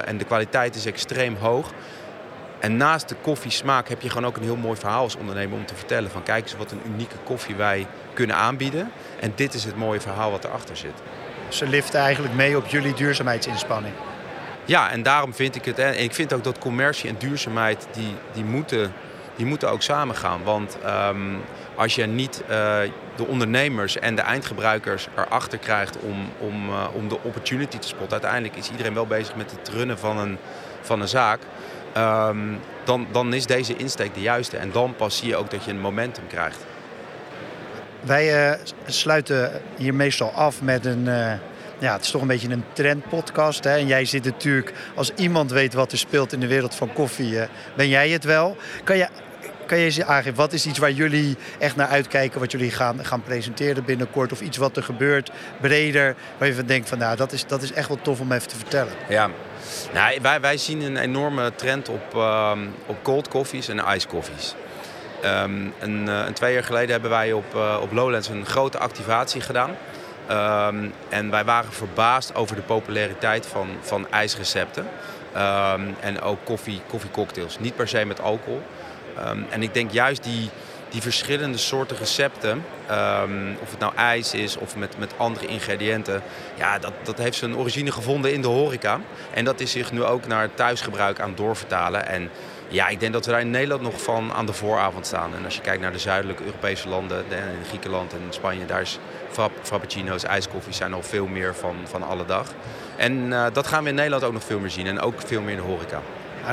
en 0.06 0.18
de 0.18 0.26
kwaliteit 0.26 0.76
is 0.76 0.86
extreem 0.86 1.36
hoog. 1.36 1.72
En 2.66 2.78
naast 2.78 3.10
de 3.10 3.16
koffiesmaak 3.22 3.90
heb 3.90 4.02
je 4.02 4.10
gewoon 4.10 4.26
ook 4.26 4.38
een 4.38 4.44
heel 4.44 4.56
mooi 4.56 4.80
verhaal 4.80 5.02
als 5.02 5.16
ondernemer 5.16 5.58
om 5.58 5.66
te 5.66 5.76
vertellen 5.76 6.12
van 6.12 6.24
kijk 6.24 6.44
eens 6.44 6.56
wat 6.56 6.72
een 6.72 6.82
unieke 6.86 7.16
koffie 7.24 7.56
wij 7.56 7.88
kunnen 8.14 8.36
aanbieden. 8.36 8.92
En 9.20 9.32
dit 9.36 9.54
is 9.54 9.64
het 9.64 9.76
mooie 9.76 10.02
verhaal 10.02 10.32
wat 10.32 10.44
erachter 10.44 10.78
zit. 10.78 10.94
Ze 11.48 11.68
liften 11.68 12.00
eigenlijk 12.00 12.34
mee 12.34 12.58
op 12.58 12.68
jullie 12.68 12.94
duurzaamheidsinspanning. 12.94 13.94
Ja, 14.66 14.92
en 14.92 15.04
daarom 15.04 15.34
vind 15.34 15.56
ik 15.56 15.66
het. 15.66 15.80
En 15.80 16.04
ik 16.04 16.14
vind 16.14 16.34
ook 16.34 16.44
dat 16.44 16.60
commercie 16.60 17.10
en 17.10 17.16
duurzaamheid 17.18 17.88
die, 17.92 18.16
die, 18.34 18.44
moeten, 18.44 18.94
die 19.36 19.46
moeten 19.46 19.70
ook 19.70 19.82
samengaan. 19.82 20.44
Want 20.44 20.78
um, 21.10 21.42
als 21.76 21.96
je 21.96 22.06
niet 22.06 22.42
uh, 22.42 22.48
de 23.16 23.26
ondernemers 23.28 24.00
en 24.00 24.16
de 24.16 24.22
eindgebruikers 24.22 25.08
erachter 25.16 25.58
krijgt 25.58 25.98
om, 26.00 26.30
om, 26.40 26.70
uh, 26.70 26.84
om 26.94 27.08
de 27.08 27.18
opportunity 27.22 27.78
te 27.78 27.88
spotten. 27.88 28.12
Uiteindelijk 28.12 28.56
is 28.56 28.70
iedereen 28.70 28.94
wel 28.94 29.08
bezig 29.08 29.36
met 29.36 29.52
het 29.52 29.70
runnen 29.70 29.98
van 29.98 30.18
een, 30.18 30.38
van 30.82 31.02
een 31.02 31.08
zaak. 31.08 31.40
Um, 31.98 32.60
dan, 32.84 33.08
dan 33.12 33.34
is 33.34 33.46
deze 33.46 33.76
insteek 33.76 34.14
de 34.14 34.22
juiste. 34.22 34.58
En 34.58 34.72
dan 34.72 34.96
pas 34.96 35.18
zie 35.18 35.28
je 35.28 35.36
ook 35.36 35.52
dat 35.52 35.64
je 35.64 35.72
een 35.72 35.80
momentum 35.80 36.28
krijgt. 36.28 36.66
Wij 38.02 38.50
uh, 38.50 38.58
sluiten 38.86 39.62
hier 39.78 39.94
meestal 39.94 40.32
af 40.32 40.62
met 40.62 40.86
een... 40.86 41.06
Uh, 41.06 41.34
ja, 41.80 41.94
het 41.94 42.04
is 42.04 42.12
toch 42.12 42.22
een 42.22 42.28
beetje 42.28 42.50
een 42.50 42.64
trendpodcast. 42.74 43.64
Hè? 43.64 43.78
En 43.78 43.88
jij 43.88 44.06
zit 44.06 44.24
natuurlijk, 44.24 44.74
als 44.96 45.12
iemand 45.16 45.52
weet 45.52 45.74
wat 45.74 45.92
er 45.92 45.98
speelt 45.98 46.34
in 46.34 46.40
de 46.40 46.48
wereld 46.48 46.76
van 46.76 46.94
koffie, 46.94 47.32
uh, 47.32 47.44
ben 47.76 47.90
jij 47.90 48.10
het 48.10 48.24
wel. 48.24 48.58
Kan 48.84 48.98
je, 48.98 49.08
kan 49.66 49.78
je 49.78 49.86
eens 49.86 50.02
aangeven, 50.02 50.36
wat 50.36 50.54
is 50.54 50.66
iets 50.66 50.80
waar 50.80 50.92
jullie 50.92 51.38
echt 51.60 51.76
naar 51.76 51.88
uitkijken, 51.88 52.40
wat 52.40 52.52
jullie 52.52 52.72
gaan, 52.72 53.06
gaan 53.06 53.22
presenteren 53.22 53.86
binnenkort? 53.86 54.32
Of 54.32 54.42
iets 54.42 54.58
wat 54.58 54.78
er 54.78 54.84
gebeurt, 54.84 55.32
breder, 55.62 56.16
waar 56.38 56.48
je 56.48 56.56
van 56.56 56.66
denkt 56.66 56.90
van 56.90 56.98
nou, 56.98 57.18
dat 57.18 57.32
is, 57.32 57.48
dat 57.48 57.62
is 57.62 57.72
echt 57.72 57.88
wel 57.88 58.00
tof 58.02 58.20
om 58.20 58.32
even 58.32 58.48
te 58.48 58.56
vertellen. 58.56 58.94
Ja, 59.10 59.30
nou, 59.94 60.20
wij, 60.22 60.42
wij 60.42 60.58
zien 60.58 60.82
een 60.82 60.98
enorme 60.98 61.56
trend 61.56 61.90
op, 61.90 62.16
uh, 62.16 62.52
op 62.86 62.98
cold 63.04 63.28
koffies 63.28 63.68
en 63.68 63.84
ice 63.96 64.08
koffies. 64.08 64.56
Um, 65.26 65.74
een, 65.80 66.08
een, 66.08 66.34
twee 66.34 66.54
jaar 66.54 66.64
geleden 66.64 66.92
hebben 66.92 67.10
wij 67.10 67.34
op, 67.34 67.56
uh, 67.56 67.78
op 67.82 67.92
Lowlands 67.92 68.28
een 68.28 68.46
grote 68.46 68.78
activatie 68.78 69.42
gedaan. 69.42 69.70
Um, 70.32 70.94
en 71.10 71.30
wij 71.30 71.44
waren 71.44 71.74
verbaasd 71.74 72.36
over 72.36 72.56
de 72.56 72.62
populariteit 72.62 73.46
van, 73.46 73.68
van 73.82 74.08
ijsrecepten. 74.12 74.88
En 76.00 76.22
ook 76.22 76.38
koffie, 76.44 76.82
koffiecocktails. 76.88 77.60
Niet 77.60 77.76
per 77.76 77.88
se 77.88 78.06
met 78.06 78.22
alcohol. 78.22 78.62
En 79.50 79.64
ik 79.64 79.74
denk 79.74 79.92
juist 79.92 80.24
die, 80.24 80.50
die 80.90 81.02
verschillende 81.02 81.58
soorten 81.58 81.98
recepten, 81.98 82.66
um, 82.92 83.58
of 83.62 83.70
het 83.72 83.80
nou 83.80 83.96
ijs 83.96 84.34
is 84.34 84.58
of 84.58 84.76
met, 84.76 84.98
met 84.98 85.14
andere 85.18 85.48
ingrediënten, 85.48 86.22
ja, 86.56 86.80
dat, 86.80 86.94
dat 87.04 87.18
heeft 87.18 87.38
zijn 87.38 87.58
origine 87.58 87.92
gevonden 87.92 88.34
in 88.34 88.42
de 88.42 88.48
horeca. 88.48 89.00
En 89.34 89.46
dat 89.46 89.60
is 89.60 89.72
zich 89.72 89.92
nu 89.92 90.04
ook 90.04 90.28
naar 90.28 90.54
thuisgebruik 90.54 91.20
aan 91.20 91.36
doorvertalen. 91.36 92.08
En 92.08 92.30
ja, 92.68 92.88
ik 92.88 93.00
denk 93.00 93.14
dat 93.14 93.26
we 93.26 93.32
daar 93.32 93.40
in 93.40 93.50
Nederland 93.50 93.82
nog 93.82 94.02
van 94.02 94.34
aan 94.34 94.46
de 94.46 94.54
vooravond 94.54 95.06
staan. 95.06 95.36
En 95.36 95.46
als 95.46 95.56
je 95.56 95.62
kijkt 95.62 95.82
naar 95.82 95.92
de 95.92 96.00
zuidelijke 96.00 96.44
Europese 96.44 96.90
landen, 96.90 97.26
in 97.30 97.66
Griekenland 97.68 98.14
en 98.14 98.20
Spanje, 98.30 98.66
daar 98.66 98.82
is 98.82 99.00
frapp, 99.32 99.52
frappuccino's, 99.62 100.24
ijskoffies 100.24 100.78
zijn 100.78 100.94
al 100.94 101.04
veel 101.04 101.28
meer 101.28 101.56
van, 101.56 101.76
van 101.84 102.04
alle 102.04 102.26
dag. 102.26 102.54
En 102.98 103.14
uh, 103.14 103.46
dat 103.54 103.68
gaan 103.68 103.84
we 103.84 103.90
in 103.90 103.96
Nederland 103.96 104.24
ook 104.24 104.34
nog 104.34 104.44
veel 104.44 104.60
meer 104.60 104.70
zien 104.70 104.88
en 104.88 105.00
ook 105.00 105.22
veel 105.26 105.42
meer 105.42 105.52
in 105.52 105.62
de 105.62 105.64
horeca. 105.64 106.02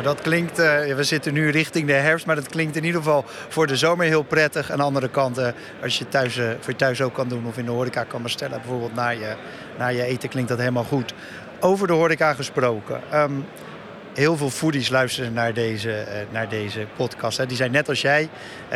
Dat 0.00 0.20
klinkt, 0.20 0.58
uh, 0.58 0.94
we 0.94 1.04
zitten 1.04 1.32
nu 1.32 1.50
richting 1.50 1.86
de 1.86 1.92
herfst, 1.92 2.26
maar 2.26 2.36
dat 2.36 2.48
klinkt 2.48 2.76
in 2.76 2.84
ieder 2.84 3.00
geval 3.02 3.24
voor 3.48 3.66
de 3.66 3.76
zomer 3.76 4.06
heel 4.06 4.22
prettig. 4.22 4.70
Aan 4.70 4.76
de 4.76 4.84
andere 4.84 5.08
kant, 5.08 5.38
uh, 5.38 5.48
als 5.82 5.98
je 5.98 6.08
thuis, 6.08 6.36
uh, 6.36 6.44
voor 6.60 6.70
je 6.72 6.76
thuis 6.76 7.02
ook 7.02 7.14
kan 7.14 7.28
doen 7.28 7.46
of 7.46 7.58
in 7.58 7.64
de 7.64 7.70
horeca 7.70 8.04
kan 8.04 8.22
bestellen, 8.22 8.60
bijvoorbeeld 8.60 8.94
naar 8.94 9.14
je, 9.14 9.96
je 9.96 10.02
eten, 10.02 10.28
klinkt 10.28 10.48
dat 10.48 10.58
helemaal 10.58 10.84
goed. 10.84 11.14
Over 11.60 11.86
de 11.86 11.92
horeca 11.92 12.34
gesproken. 12.34 13.00
Um, 13.14 13.44
heel 14.14 14.36
veel 14.36 14.50
foodies 14.50 14.88
luisteren 14.88 15.32
naar 15.32 15.54
deze, 15.54 16.04
naar 16.30 16.48
deze 16.48 16.86
podcast. 16.96 17.38
Hè. 17.38 17.46
Die 17.46 17.56
zijn 17.56 17.70
net 17.70 17.88
als 17.88 18.00
jij 18.00 18.28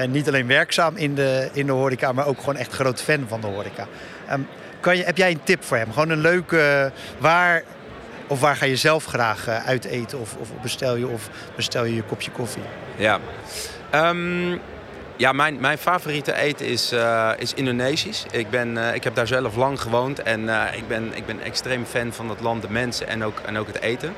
niet 0.09 0.29
alleen 0.29 0.46
werkzaam 0.46 0.96
in 0.96 1.14
de, 1.14 1.48
in 1.52 1.66
de 1.66 1.72
horeca, 1.72 2.12
maar 2.12 2.26
ook 2.26 2.38
gewoon 2.38 2.57
echt 2.57 2.72
groot 2.72 3.02
fan 3.02 3.24
van 3.29 3.40
de 3.40 3.46
horeca. 3.46 3.87
Um, 4.33 4.46
kan 4.81 4.96
je, 4.96 5.05
heb 5.05 5.16
jij 5.16 5.31
een 5.31 5.42
tip 5.44 5.64
voor 5.64 5.76
hem? 5.76 5.92
Gewoon 5.92 6.11
een 6.11 6.20
leuke, 6.20 6.92
waar 7.18 7.62
of 8.27 8.41
waar 8.41 8.57
ga 8.57 8.65
je 8.65 8.77
zelf 8.77 9.05
graag 9.05 9.49
uh, 9.49 9.67
uit 9.67 9.85
eten? 9.85 10.21
Of, 10.21 10.37
of, 10.37 10.49
bestel 10.62 10.97
je 10.97 11.07
of 11.07 11.29
bestel 11.57 11.85
je 11.85 11.95
je 11.95 12.03
kopje 12.03 12.31
koffie? 12.31 12.62
Ja, 12.97 13.21
um, 13.95 14.61
ja 15.17 15.33
mijn, 15.33 15.61
mijn 15.61 15.79
favoriete 15.79 16.35
eten 16.35 16.67
is, 16.67 16.93
uh, 16.93 17.31
is 17.39 17.55
Indonesisch. 17.55 18.27
Ik, 18.31 18.51
ben, 18.51 18.77
uh, 18.77 18.95
ik 18.95 19.05
heb 19.05 19.15
daar 19.15 19.27
zelf 19.27 19.57
lang 19.57 19.81
gewoond 19.81 20.23
en 20.23 20.49
ik, 20.75 20.89
ben, 20.89 21.17
ik 21.17 21.27
ben 21.27 21.43
extreem 21.43 21.85
fan 21.85 22.12
van 22.12 22.29
het 22.29 22.41
land, 22.41 22.62
de 22.62 22.71
mensen 22.71 23.07
en 23.09 23.25
ook, 23.25 23.41
en 23.47 23.59
ook 23.59 23.67
het 23.67 23.81
eten. 23.81 24.15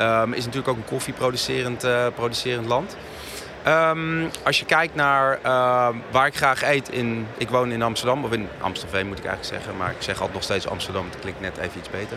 Um, 0.00 0.32
is 0.32 0.44
natuurlijk 0.44 0.68
ook 0.68 0.76
een 0.76 0.84
koffieproducerend 0.84 1.86
producerend 2.14 2.66
land. 2.66 2.96
Ehm, 3.62 4.26
als 4.44 4.58
je 4.58 4.64
kijkt 4.64 4.94
naar 4.94 5.38
ehm, 5.42 5.96
waar 6.10 6.26
ik 6.26 6.36
graag 6.36 6.62
eet 6.62 6.88
in... 6.88 7.26
Ik 7.36 7.48
woon 7.48 7.72
in 7.72 7.82
Amsterdam, 7.82 8.24
of 8.24 8.32
in 8.32 8.48
Amstelveen 8.60 9.06
moet 9.06 9.18
ik 9.18 9.24
eigenlijk 9.24 9.54
zeggen. 9.54 9.76
Maar 9.76 9.90
ik 9.90 10.02
zeg 10.02 10.14
altijd 10.14 10.32
nog 10.32 10.42
steeds 10.42 10.68
Amsterdam, 10.68 11.04
het 11.10 11.20
klinkt 11.20 11.40
net 11.40 11.56
even 11.56 11.78
iets 11.78 11.90
beter. 11.90 12.16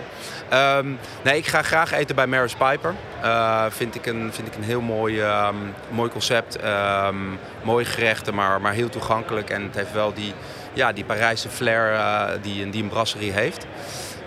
Ehm, 0.50 0.88
nee, 1.22 1.38
ik 1.38 1.48
ga 1.48 1.62
graag 1.62 1.92
eten 1.92 2.16
bij 2.16 2.28
Maris 2.28 2.56
Piper. 2.56 2.94
Uh, 3.24 3.66
vind, 3.70 3.96
ik 3.96 4.06
een, 4.06 4.30
vind 4.34 4.48
ik 4.48 4.56
een 4.56 4.64
heel 4.64 4.82
mooi, 4.82 5.24
mooi 5.90 6.10
concept. 6.10 6.58
mooie 7.64 7.86
gerechten, 7.86 8.34
maar, 8.34 8.62
maar 8.62 8.74
heel 8.74 8.90
toegankelijk. 8.90 9.50
En 9.50 9.64
het 9.64 9.76
heeft 9.76 9.94
wel 9.94 10.14
die, 10.14 10.34
ja, 10.74 10.94
die 10.94 11.04
Parijse 11.04 11.50
flair 11.50 11.94
uh, 11.94 12.30
die, 12.42 12.70
die 12.70 12.84
een 12.84 12.90
brasserie 12.90 13.32
heeft. 13.32 13.66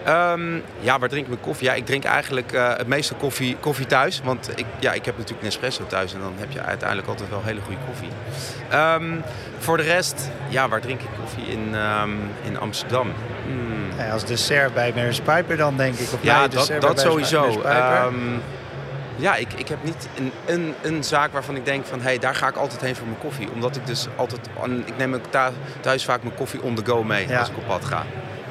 Um, 0.08 0.62
ja, 0.80 0.98
waar 0.98 1.08
drink 1.08 1.22
ik 1.22 1.28
mijn 1.28 1.40
koffie? 1.40 1.66
Ja, 1.66 1.74
ik 1.74 1.86
drink 1.86 2.04
eigenlijk 2.04 2.52
uh, 2.52 2.76
het 2.76 2.86
meeste 2.86 3.14
koffie, 3.14 3.56
koffie 3.60 3.86
thuis. 3.86 4.20
Want 4.24 4.50
ik, 4.54 4.66
ja, 4.78 4.92
ik 4.92 5.04
heb 5.04 5.16
natuurlijk 5.16 5.42
Nespresso 5.42 5.86
thuis 5.86 6.14
en 6.14 6.20
dan 6.20 6.32
heb 6.36 6.50
je 6.50 6.60
uiteindelijk 6.60 7.08
altijd 7.08 7.30
wel 7.30 7.42
hele 7.44 7.60
goede 7.60 7.80
koffie. 7.86 8.08
Um, 9.02 9.22
voor 9.58 9.76
de 9.76 9.82
rest, 9.82 10.30
ja, 10.48 10.68
waar 10.68 10.80
drink 10.80 11.00
ik 11.00 11.08
koffie? 11.20 11.44
In, 11.44 11.74
um, 11.74 12.18
in 12.42 12.58
Amsterdam. 12.58 13.12
Hmm. 13.46 13.98
Ja, 13.98 14.12
als 14.12 14.24
dessert 14.24 14.74
bij 14.74 14.92
Maris 14.94 15.20
Piper 15.20 15.56
dan 15.56 15.76
denk 15.76 15.94
ik. 15.94 16.12
Of 16.12 16.22
ja, 16.22 16.48
dat, 16.48 16.72
dat 16.80 17.00
sowieso. 17.00 17.62
ja, 19.16 19.36
ik, 19.36 19.52
ik 19.52 19.68
heb 19.68 19.78
niet 19.82 20.08
een, 20.16 20.32
een, 20.46 20.74
een 20.82 21.04
zaak 21.04 21.32
waarvan 21.32 21.56
ik 21.56 21.64
denk 21.64 21.86
van... 21.86 21.98
hé, 21.98 22.04
hey, 22.04 22.18
daar 22.18 22.34
ga 22.34 22.48
ik 22.48 22.56
altijd 22.56 22.80
heen 22.80 22.96
voor 22.96 23.06
mijn 23.06 23.18
koffie. 23.18 23.48
Omdat 23.52 23.76
ik 23.76 23.86
dus 23.86 24.06
altijd... 24.16 24.48
Ik 24.84 24.96
neem 24.96 25.20
thuis 25.80 26.04
vaak 26.04 26.22
mijn 26.22 26.34
koffie 26.34 26.62
on 26.62 26.74
the 26.74 26.84
go 26.84 27.02
mee 27.02 27.38
als 27.38 27.48
ik 27.48 27.56
op 27.56 27.66
pad 27.66 27.84
ga. 27.84 28.02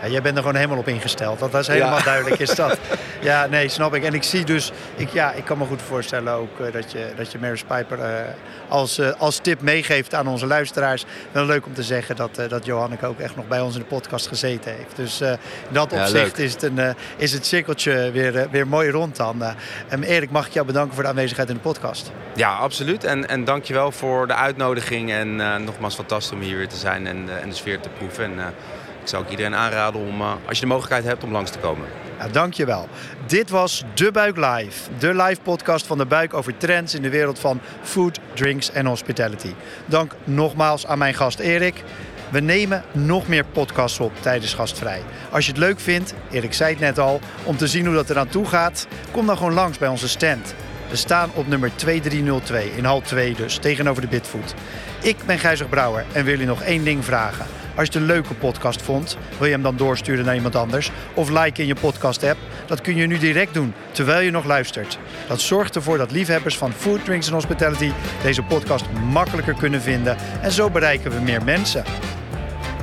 Ja, 0.04 0.10
jij 0.10 0.22
bent 0.22 0.36
er 0.36 0.42
gewoon 0.42 0.58
helemaal 0.58 0.78
op 0.78 0.88
ingesteld. 0.88 1.40
Dat 1.40 1.54
is 1.56 1.68
helemaal 1.68 2.04
duidelijk, 2.04 2.40
is 2.40 2.56
dat. 2.56 2.78
Ja, 3.22 3.46
nee, 3.46 3.70
snap 3.70 3.96
ik. 3.96 4.04
En 4.04 4.14
ik 4.14 4.24
zie 4.24 4.46
dus, 4.46 4.72
ik, 4.96 5.10
ja, 5.10 5.32
ik 5.32 5.46
kan 5.46 5.58
me 5.58 5.66
goed 5.66 5.82
voorstellen 5.82 6.34
ook 6.34 6.60
uh, 6.60 6.72
dat 6.72 6.92
je, 6.92 7.12
dat 7.16 7.32
je 7.32 7.40
Maris 7.40 7.64
Piper 7.64 8.00
uh, 8.00 8.06
als, 8.68 9.00
uh, 9.00 9.12
als 9.18 9.38
tip 9.38 9.62
meegeeft 9.62 10.14
aan 10.14 10.28
onze 10.28 10.46
luisteraars. 10.46 11.06
Wel 11.32 11.46
leuk 11.46 11.66
om 11.66 11.74
te 11.74 11.84
zeggen 11.84 12.16
dat, 12.16 12.42
dat 12.48 12.66
Johanneke 12.66 13.06
ook 13.06 13.20
echt 13.20 13.36
nog 13.36 13.48
bij 13.48 13.62
ons 13.62 13.76
in 13.76 13.80
de 13.80 13.88
podcast 13.88 14.28
gezeten 14.28 14.72
heeft. 14.72 14.96
Dus 14.96 15.22
in 15.22 15.38
dat 15.70 15.94
opzicht 15.94 16.38
is, 16.38 16.54
het 16.54 16.64
een, 16.64 16.96
is 17.18 17.32
het 17.32 17.46
cirkeltje 17.46 18.12
weer, 18.12 18.48
weer 18.52 18.68
mooi 18.68 18.90
rond 18.90 19.16
dan. 19.16 19.44
en 19.88 20.04
Erik, 20.04 20.32
mag 20.32 20.48
ik 20.48 20.54
jou 20.54 20.66
bedanken 20.66 20.94
voor 20.94 21.04
de 21.04 21.10
aanwezigheid 21.10 21.50
in 21.50 21.56
de 21.56 21.62
podcast? 21.62 22.12
Ja, 22.36 22.56
absoluut. 22.56 23.04
En, 23.04 23.30
en 23.30 23.46
dankjewel 23.46 23.92
voor 23.92 24.28
de 24.28 24.36
uitnodiging. 24.36 25.12
En 25.12 25.36
nogmaals 25.64 25.96
fantastisch 25.96 26.34
om 26.34 26.42
hier 26.42 26.58
weer 26.58 26.70
te 26.70 26.78
zijn 26.78 27.08
en, 27.08 27.42
en 27.42 27.50
de 27.50 27.56
sfeer 27.56 27.80
te 27.80 27.90
proeven. 27.90 28.24
En, 28.24 28.54
ik 29.04 29.10
zou 29.10 29.24
ook 29.24 29.30
iedereen 29.30 29.56
aanraden 29.56 30.02
om, 30.02 30.22
uh, 30.22 30.32
als 30.48 30.56
je 30.56 30.64
de 30.64 30.72
mogelijkheid 30.72 31.06
hebt, 31.06 31.24
om 31.24 31.32
langs 31.32 31.52
te 31.52 31.60
komen. 31.60 31.88
Ja, 32.20 32.28
dankjewel. 32.28 32.88
Dit 33.26 33.50
was 33.50 33.84
De 33.94 34.12
Buik 34.12 34.36
Live. 34.38 34.90
De 34.98 35.16
live 35.16 35.42
podcast 35.42 35.86
van 35.86 35.98
De 35.98 36.06
Buik 36.06 36.34
over 36.34 36.58
trends 36.58 36.96
in 36.96 37.02
de 37.02 37.10
wereld 37.10 37.40
van 37.40 37.60
food, 37.82 38.20
drinks 38.34 38.72
en 38.72 38.86
hospitality. 38.86 39.54
Dank 39.86 40.16
nogmaals 40.24 40.88
aan 40.88 40.98
mijn 40.98 41.14
gast 41.14 41.40
Erik. 41.40 41.84
We 42.30 42.40
nemen 42.40 42.84
nog 42.92 43.28
meer 43.28 43.46
podcasts 43.46 44.00
op 44.00 44.12
tijdens 44.20 44.54
Gastvrij. 44.54 45.02
Als 45.32 45.46
je 45.46 45.52
het 45.52 45.60
leuk 45.60 45.80
vindt, 45.80 46.14
Erik 46.32 46.54
zei 46.54 46.72
het 46.72 46.80
net 46.80 47.00
al, 47.00 47.20
om 47.44 47.58
te 47.58 47.68
zien 47.68 47.86
hoe 47.86 47.96
dat 47.96 48.10
eraan 48.10 48.28
toe 48.28 48.46
gaat, 48.46 48.88
kom 49.12 49.26
dan 49.26 49.38
gewoon 49.38 49.54
langs 49.54 49.78
bij 49.78 49.88
onze 49.88 50.10
stand. 50.10 50.56
We 50.90 50.96
staan 50.96 51.30
op 51.34 51.48
nummer 51.48 51.76
2302 51.76 52.72
in 52.76 52.86
hal 52.86 53.02
2 53.02 53.36
dus, 53.36 53.58
tegenover 53.58 54.02
de 54.02 54.08
Bitfood. 54.08 54.54
Ik 55.02 55.18
ben 55.26 55.40
Gijzer 55.40 55.68
Brouwer 55.68 56.06
en 56.12 56.26
wil 56.26 56.40
je 56.40 56.46
nog 56.46 56.62
één 56.62 56.84
ding 56.84 57.06
vragen. 57.06 57.46
Als 57.76 57.88
je 57.88 57.94
het 57.94 57.96
een 57.96 58.06
leuke 58.06 58.34
podcast 58.34 58.82
vond, 58.82 59.18
wil 59.38 59.48
je 59.48 59.54
hem 59.54 59.62
dan 59.62 59.78
doorsturen 59.78 60.26
naar 60.26 60.36
iemand 60.36 60.56
anders 60.56 60.92
of 61.14 61.30
like 61.30 61.62
in 61.62 61.68
je 61.68 61.76
podcast 61.76 62.24
app. 62.24 62.38
Dat 62.66 62.82
kun 62.82 62.96
je 62.96 63.08
nu 63.08 63.18
direct 63.18 63.54
doen 63.54 63.74
terwijl 63.92 64.22
je 64.22 64.32
nog 64.32 64.46
luistert. 64.46 65.00
Dat 65.28 65.42
zorgt 65.42 65.76
ervoor 65.76 65.98
dat 65.98 66.12
liefhebbers 66.12 66.58
van 66.58 66.74
food, 66.74 67.06
drinks 67.06 67.28
en 67.28 67.34
hospitality 67.34 67.92
deze 68.24 68.44
podcast 68.44 68.86
makkelijker 69.12 69.56
kunnen 69.56 69.82
vinden 69.82 70.18
en 70.42 70.52
zo 70.52 70.70
bereiken 70.70 71.12
we 71.12 71.20
meer 71.20 71.44
mensen. 71.44 71.84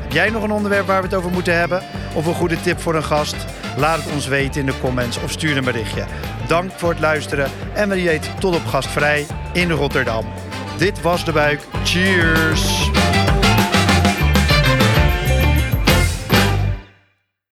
Heb 0.01 0.13
jij 0.13 0.31
nog 0.31 0.43
een 0.43 0.51
onderwerp 0.51 0.87
waar 0.87 1.01
we 1.03 1.09
het 1.09 1.17
over 1.17 1.31
moeten 1.31 1.59
hebben 1.59 1.83
of 2.15 2.27
een 2.27 2.35
goede 2.35 2.61
tip 2.61 2.81
voor 2.81 2.95
een 2.95 3.05
gast? 3.05 3.37
Laat 3.77 4.05
het 4.05 4.13
ons 4.13 4.27
weten 4.27 4.61
in 4.61 4.67
de 4.67 4.79
comments 4.81 5.23
of 5.23 5.31
stuur 5.31 5.57
een 5.57 5.65
berichtje. 5.65 6.05
Dank 6.47 6.71
voor 6.77 6.91
het 6.91 7.01
luisteren 7.01 7.51
en 7.75 7.89
wie 7.89 8.05
weet 8.05 8.31
tot 8.41 8.55
op 8.55 8.67
gastvrij 8.67 9.27
in 9.53 9.71
Rotterdam. 9.71 10.27
Dit 10.79 11.03
was 11.03 11.25
de 11.25 11.33
buik. 11.33 11.61
Cheers! 11.85 12.80